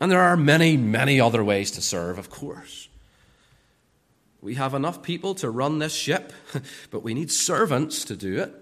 and 0.00 0.10
there 0.10 0.20
are 0.20 0.36
many, 0.36 0.76
many 0.76 1.20
other 1.20 1.44
ways 1.44 1.70
to 1.72 1.80
serve, 1.80 2.18
of 2.18 2.28
course. 2.28 2.88
We 4.40 4.56
have 4.56 4.74
enough 4.74 5.00
people 5.02 5.36
to 5.36 5.48
run 5.48 5.78
this 5.78 5.94
ship, 5.94 6.32
but 6.90 7.04
we 7.04 7.14
need 7.14 7.30
servants 7.30 8.04
to 8.06 8.16
do 8.16 8.40
it. 8.40 8.52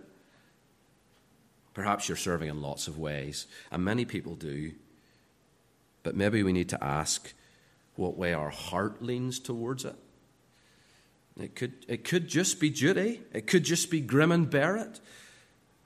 Perhaps 1.73 2.09
you're 2.09 2.17
serving 2.17 2.51
in 2.51 2.61
lots 2.61 2.89
of 2.89 2.99
ways, 2.99 3.47
and 3.71 3.83
many 3.83 4.05
people 4.05 4.35
do. 4.35 4.73
But 6.03 6.17
maybe 6.17 6.43
we 6.43 6.53
need 6.53 6.69
to 6.71 6.83
ask 6.83 7.33
what 7.97 8.17
way 8.17 8.33
our 8.33 8.51
heart 8.51 9.03
leans 9.03 9.39
towards 9.39 9.85
it. 9.85 9.97
It 11.39 11.55
could, 11.55 11.73
it 11.89 12.05
could 12.05 12.29
just 12.29 12.61
be 12.61 12.71
duty, 12.71 13.23
it 13.33 13.47
could 13.47 13.65
just 13.65 13.91
be 13.91 14.01
grim 14.01 14.33
and 14.33 14.49
bear 14.49 14.77
it, 14.77 15.01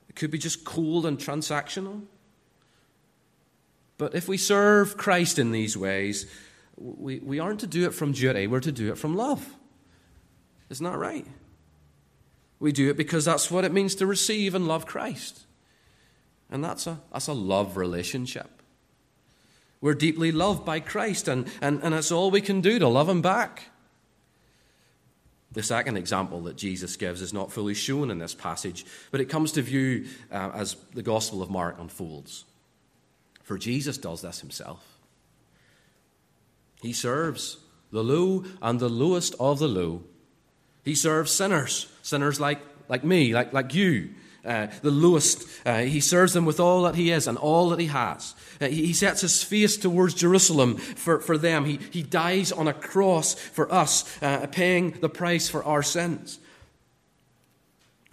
it 0.09 0.17
could 0.17 0.31
be 0.31 0.39
just 0.39 0.65
cold 0.65 1.07
and 1.07 1.19
transactional. 1.19 2.03
But 3.97 4.15
if 4.15 4.27
we 4.27 4.37
serve 4.37 4.97
Christ 4.97 5.39
in 5.39 5.53
these 5.53 5.77
ways, 5.77 6.27
we, 6.77 7.21
we 7.21 7.39
aren't 7.39 7.61
to 7.61 7.67
do 7.67 7.85
it 7.87 7.95
from 7.95 8.13
duty, 8.13 8.47
we're 8.47 8.61
to 8.61 8.73
do 8.73 8.91
it 8.91 8.99
from 8.99 9.17
love. 9.17 9.55
Isn't 10.71 10.85
that 10.85 10.99
right? 10.99 11.27
We 12.59 12.73
do 12.73 12.91
it 12.91 12.97
because 12.97 13.25
that's 13.25 13.51
what 13.51 13.65
it 13.65 13.73
means 13.73 13.95
to 13.97 14.07
receive 14.07 14.55
and 14.55 14.67
love 14.67 14.87
Christ. 14.87 15.47
And 16.51 16.65
that's 16.65 16.87
a, 16.87 17.01
that's 17.13 17.29
a 17.29 17.33
love 17.33 17.77
relationship. 17.77 18.63
We're 19.85 19.93
deeply 19.93 20.33
loved 20.33 20.65
by 20.65 20.81
Christ, 20.81 21.29
and, 21.29 21.47
and, 21.61 21.79
and 21.83 21.95
it's 21.95 22.11
all 22.11 22.31
we 22.31 22.41
can 22.41 22.63
do 22.63 22.79
to 22.79 22.89
love 22.89 23.07
Him 23.07 23.21
back. 23.21 23.65
The 25.53 25.63
second 25.63 25.99
example 25.99 26.41
that 26.45 26.57
Jesus 26.57 26.97
gives 26.97 27.21
is 27.21 27.35
not 27.35 27.53
fully 27.53 27.75
shown 27.75 28.11
in 28.11 28.17
this 28.17 28.33
passage, 28.33 28.87
but 29.11 29.21
it 29.21 29.27
comes 29.27 29.53
to 29.53 29.61
view 29.61 30.07
uh, 30.33 30.53
as 30.55 30.77
the 30.95 31.03
Gospel 31.03 31.43
of 31.43 31.51
Mark 31.51 31.77
unfolds. 31.79 32.47
For 33.43 33.59
Jesus 33.59 33.99
does 33.99 34.23
this 34.23 34.41
himself. 34.41 34.83
He 36.81 36.95
serves 36.95 37.59
the 37.93 38.03
low 38.03 38.47
and 38.63 38.81
the 38.81 38.89
lowest 38.89 39.35
of 39.39 39.59
the 39.59 39.69
low. 39.69 40.03
He 40.83 40.95
serves 40.95 41.31
sinners, 41.31 41.93
sinners 42.01 42.41
like, 42.41 42.61
like 42.89 43.05
me, 43.05 43.35
like, 43.35 43.53
like 43.53 43.75
you, 43.75 44.15
uh, 44.45 44.69
the 44.83 44.91
lowest. 44.91 45.47
Uh, 45.65 45.83
he 45.83 46.01
serves 46.01 46.33
them 46.33 46.45
with 46.45 46.61
all 46.61 46.83
that 46.83 46.95
he 46.95 47.11
is 47.11 47.27
and 47.27 47.39
all 47.39 47.71
that 47.71 47.81
he 47.81 47.87
has. 47.87 48.35
Uh, 48.61 48.67
he, 48.67 48.87
he, 48.87 48.93
sets 48.93 49.21
his 49.21 49.43
face 49.43 49.77
towards 49.77 50.15
Jerusalem 50.15 50.77
for, 50.77 51.21
for 51.21 51.39
them. 51.39 51.65
He, 51.65 51.79
he 51.91 52.03
dies 52.03 52.53
on 52.53 52.69
a 52.69 52.73
cross 52.73 53.35
for 53.35 53.73
us, 53.73 54.05
uh, 54.23 54.47
paying 54.47 54.93
the 55.01 55.09
price 55.09 55.49
for 55.49 55.65
our 55.65 55.83
sins 55.83 56.39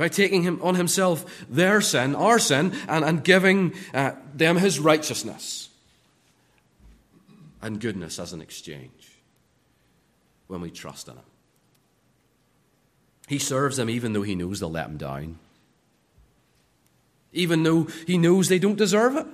by 0.02 0.08
taking 0.08 0.41
him 0.41 0.60
on 0.63 0.74
himself 0.74 1.46
their 1.48 1.80
sin, 1.80 2.15
our 2.15 2.39
sin, 2.39 2.76
and, 2.88 3.06
and 3.06 3.24
giving 3.24 3.72
uh, 3.94 4.13
them 4.34 4.58
his 4.58 4.80
righteousness 4.80 5.70
and 7.62 7.80
goodness 7.80 8.17
as 8.17 8.34
an 8.34 8.41
exchange 8.41 9.20
when 10.48 10.60
we 10.60 10.72
trust 10.72 11.08
in 11.08 11.13
him. 11.13 11.24
He 13.28 13.38
serves 13.38 13.78
them 13.78 13.89
even 13.89 14.13
though 14.13 14.24
he 14.24 14.34
knows 14.34 14.60
they'll 14.60 14.72
let 14.72 14.88
him 14.88 14.98
down, 14.98 15.38
even 17.34 17.63
though 17.63 17.84
he 18.06 18.17
knows 18.17 18.48
they 18.48 18.60
don't 18.60 18.77
deserve 18.77 19.15
it, 19.15 19.27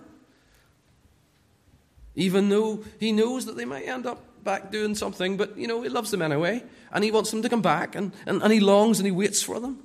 even 2.15 2.49
though 2.49 2.83
he 2.99 3.11
knows 3.11 3.45
that 3.45 3.55
they 3.55 3.65
might 3.65 3.87
end 3.87 4.05
up 4.05 4.23
back 4.43 4.71
doing 4.71 4.95
something, 4.95 5.37
but 5.37 5.57
you 5.57 5.67
know, 5.67 5.81
he 5.81 5.89
loves 5.89 6.09
them 6.09 6.21
anyway, 6.21 6.63
and 6.91 7.03
he 7.03 7.11
wants 7.11 7.31
them 7.31 7.41
to 7.41 7.49
come 7.49 7.61
back, 7.61 7.95
and, 7.95 8.11
and, 8.25 8.41
and 8.41 8.51
he 8.51 8.59
longs 8.59 8.99
and 8.99 9.05
he 9.05 9.11
waits 9.11 9.43
for 9.43 9.59
them. 9.59 9.83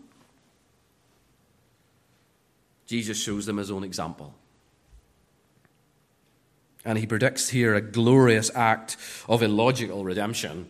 Jesus 2.87 3.19
shows 3.19 3.47
them 3.47 3.57
his 3.57 3.71
own 3.71 3.85
example. 3.85 4.35
And 6.85 6.99
he 6.99 7.07
predicts 7.07 7.49
here 7.49 7.75
a 7.75 7.81
glorious 7.81 8.51
act 8.55 8.97
of 9.29 9.43
illogical 9.43 10.05
redemption. 10.05 10.69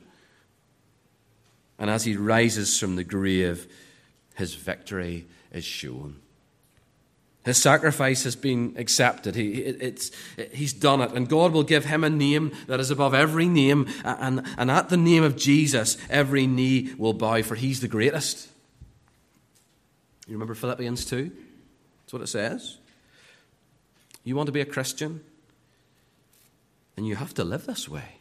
And 1.78 1.90
as 1.90 2.04
he 2.04 2.16
rises 2.16 2.78
from 2.78 2.96
the 2.96 3.04
grave, 3.04 3.66
his 4.34 4.54
victory 4.54 5.26
is 5.50 5.64
shown. 5.64 6.20
His 7.44 7.60
sacrifice 7.60 8.22
has 8.22 8.36
been 8.36 8.74
accepted. 8.78 9.34
He, 9.34 9.52
it's, 9.54 10.12
he's 10.52 10.72
done 10.72 11.00
it. 11.00 11.10
And 11.12 11.28
God 11.28 11.52
will 11.52 11.64
give 11.64 11.86
him 11.86 12.04
a 12.04 12.10
name 12.10 12.52
that 12.68 12.78
is 12.78 12.90
above 12.90 13.14
every 13.14 13.48
name. 13.48 13.88
And, 14.04 14.46
and 14.56 14.70
at 14.70 14.90
the 14.90 14.96
name 14.96 15.24
of 15.24 15.36
Jesus, 15.36 15.96
every 16.08 16.46
knee 16.46 16.94
will 16.96 17.14
bow, 17.14 17.42
for 17.42 17.56
he's 17.56 17.80
the 17.80 17.88
greatest. 17.88 18.48
You 20.28 20.34
remember 20.34 20.54
Philippians 20.54 21.04
2? 21.04 21.32
That's 22.04 22.12
what 22.12 22.22
it 22.22 22.28
says. 22.28 22.78
You 24.22 24.36
want 24.36 24.46
to 24.46 24.52
be 24.52 24.60
a 24.60 24.64
Christian? 24.64 25.20
And 26.96 27.08
you 27.08 27.16
have 27.16 27.34
to 27.34 27.44
live 27.44 27.66
this 27.66 27.88
way. 27.88 28.18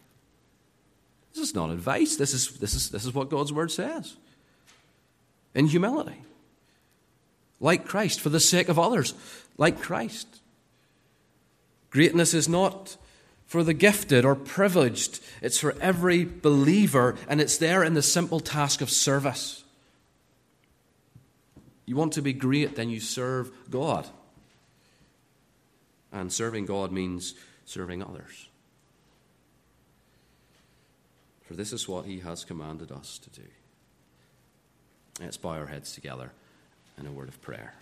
This 1.34 1.43
is 1.43 1.55
not 1.55 1.69
advice. 1.69 2.15
This 2.15 2.34
is, 2.34 2.57
this 2.57 2.74
is, 2.74 2.89
this 2.89 3.05
is 3.05 3.13
what 3.13 3.30
God's 3.30 3.53
word 3.53 3.72
says. 3.72 4.15
In 5.53 5.67
humility. 5.67 6.24
Like 7.62 7.86
Christ, 7.86 8.20
for 8.20 8.30
the 8.30 8.39
sake 8.39 8.68
of 8.68 8.80
others. 8.80 9.14
Like 9.57 9.80
Christ. 9.80 10.28
Greatness 11.91 12.34
is 12.34 12.49
not 12.49 12.97
for 13.45 13.64
the 13.64 13.74
gifted 13.74 14.26
or 14.26 14.34
privileged, 14.34 15.20
it's 15.41 15.59
for 15.59 15.76
every 15.82 16.24
believer, 16.26 17.18
and 17.28 17.41
it's 17.41 17.57
there 17.57 17.84
in 17.84 17.93
the 17.93 18.01
simple 18.01 18.39
task 18.39 18.82
of 18.82 18.89
service. 18.89 19.64
You 21.86 21.97
want 21.97 22.14
to 22.14 22.22
be 22.22 22.34
great, 22.34 22.78
then 22.78 22.89
you 22.89 23.01
serve 23.01 23.51
God. 23.70 24.07
And 26.14 26.32
serving 26.32 26.66
God 26.66 26.91
means 26.91 27.36
serving 27.66 28.01
others. 28.01 28.47
For 31.43 31.53
this 31.53 31.74
is 31.74 31.89
what 31.89 32.05
He 32.05 32.20
has 32.20 32.45
commanded 32.45 32.91
us 32.91 33.20
to 33.20 33.30
do. 33.41 33.47
Let's 35.20 35.38
bow 35.38 35.49
our 35.49 35.68
heads 35.68 35.93
together 35.93 36.32
in 36.97 37.07
a 37.07 37.11
word 37.11 37.27
of 37.27 37.41
prayer. 37.41 37.73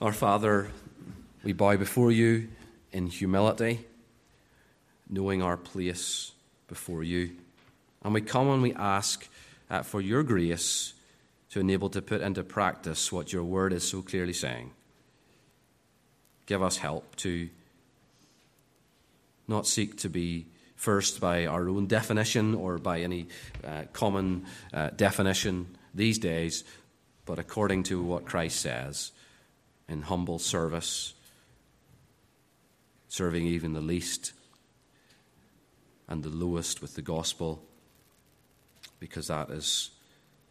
Our 0.00 0.12
Father, 0.12 0.68
we 1.42 1.52
bow 1.54 1.76
before 1.76 2.12
you 2.12 2.48
in 2.92 3.06
humility, 3.06 3.86
knowing 5.08 5.42
our 5.42 5.56
place 5.56 6.32
before 6.68 7.02
you. 7.02 7.30
And 8.04 8.12
we 8.12 8.20
come 8.20 8.48
and 8.50 8.62
we 8.62 8.74
ask 8.74 9.26
uh, 9.70 9.82
for 9.82 10.00
your 10.00 10.22
grace 10.22 10.92
to 11.50 11.60
enable 11.60 11.88
to 11.90 12.02
put 12.02 12.20
into 12.20 12.42
practice 12.42 13.10
what 13.10 13.32
your 13.32 13.44
word 13.44 13.72
is 13.72 13.88
so 13.88 14.02
clearly 14.02 14.34
saying. 14.34 14.72
Give 16.44 16.62
us 16.62 16.76
help 16.76 17.16
to 17.16 17.48
not 19.48 19.66
seek 19.66 19.96
to 19.98 20.08
be 20.08 20.46
first 20.76 21.20
by 21.20 21.46
our 21.46 21.68
own 21.68 21.86
definition 21.86 22.54
or 22.54 22.78
by 22.78 23.00
any 23.00 23.26
uh, 23.64 23.84
common 23.92 24.44
uh, 24.72 24.90
definition 24.90 25.76
these 25.94 26.18
days, 26.18 26.62
but 27.24 27.38
according 27.38 27.82
to 27.82 28.02
what 28.02 28.26
Christ 28.26 28.60
says 28.60 29.10
in 29.88 30.02
humble 30.02 30.38
service, 30.38 31.14
serving 33.08 33.46
even 33.46 33.72
the 33.72 33.80
least 33.80 34.32
and 36.08 36.22
the 36.22 36.28
lowest 36.28 36.82
with 36.82 36.94
the 36.94 37.02
gospel, 37.02 37.62
because 39.00 39.28
that 39.28 39.50
is 39.50 39.90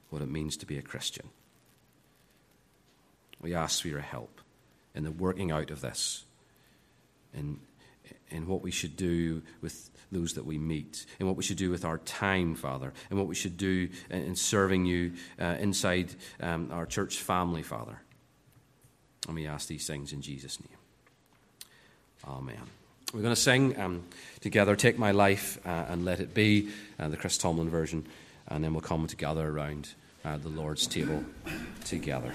what 0.09 0.21
it 0.21 0.29
means 0.29 0.57
to 0.57 0.65
be 0.65 0.77
a 0.77 0.81
Christian. 0.81 1.29
We 3.39 3.53
ask 3.53 3.81
for 3.81 3.87
your 3.87 4.01
help 4.01 4.41
in 4.95 5.03
the 5.03 5.11
working 5.11 5.51
out 5.51 5.69
of 5.69 5.81
this, 5.81 6.23
in, 7.33 7.59
in 8.29 8.47
what 8.47 8.61
we 8.61 8.71
should 8.71 8.95
do 8.95 9.41
with 9.61 9.89
those 10.11 10.33
that 10.33 10.45
we 10.45 10.57
meet, 10.57 11.05
in 11.19 11.27
what 11.27 11.35
we 11.35 11.43
should 11.43 11.57
do 11.57 11.69
with 11.69 11.85
our 11.85 11.97
time, 11.99 12.55
Father, 12.55 12.93
and 13.09 13.17
what 13.19 13.27
we 13.27 13.35
should 13.35 13.57
do 13.57 13.89
in 14.09 14.35
serving 14.35 14.85
you 14.85 15.13
uh, 15.39 15.57
inside 15.59 16.13
um, 16.41 16.69
our 16.71 16.85
church 16.85 17.17
family, 17.17 17.63
Father. 17.63 17.99
And 19.27 19.35
we 19.35 19.47
ask 19.47 19.67
these 19.67 19.87
things 19.87 20.13
in 20.13 20.21
Jesus' 20.21 20.59
name. 20.59 20.77
Amen. 22.27 22.61
We're 23.13 23.21
going 23.21 23.35
to 23.35 23.41
sing 23.41 23.79
um, 23.79 24.03
together, 24.41 24.75
Take 24.75 24.97
My 24.97 25.11
Life 25.11 25.59
uh, 25.65 25.85
and 25.89 26.05
Let 26.05 26.19
It 26.19 26.33
Be, 26.33 26.69
uh, 26.99 27.07
the 27.07 27.17
Chris 27.17 27.37
Tomlin 27.37 27.69
version, 27.69 28.05
and 28.47 28.63
then 28.63 28.73
we'll 28.73 28.81
come 28.81 29.07
together 29.07 29.47
around 29.47 29.89
uh, 30.23 30.37
the 30.37 30.49
Lord's 30.49 30.87
table 30.87 31.23
together. 31.85 32.33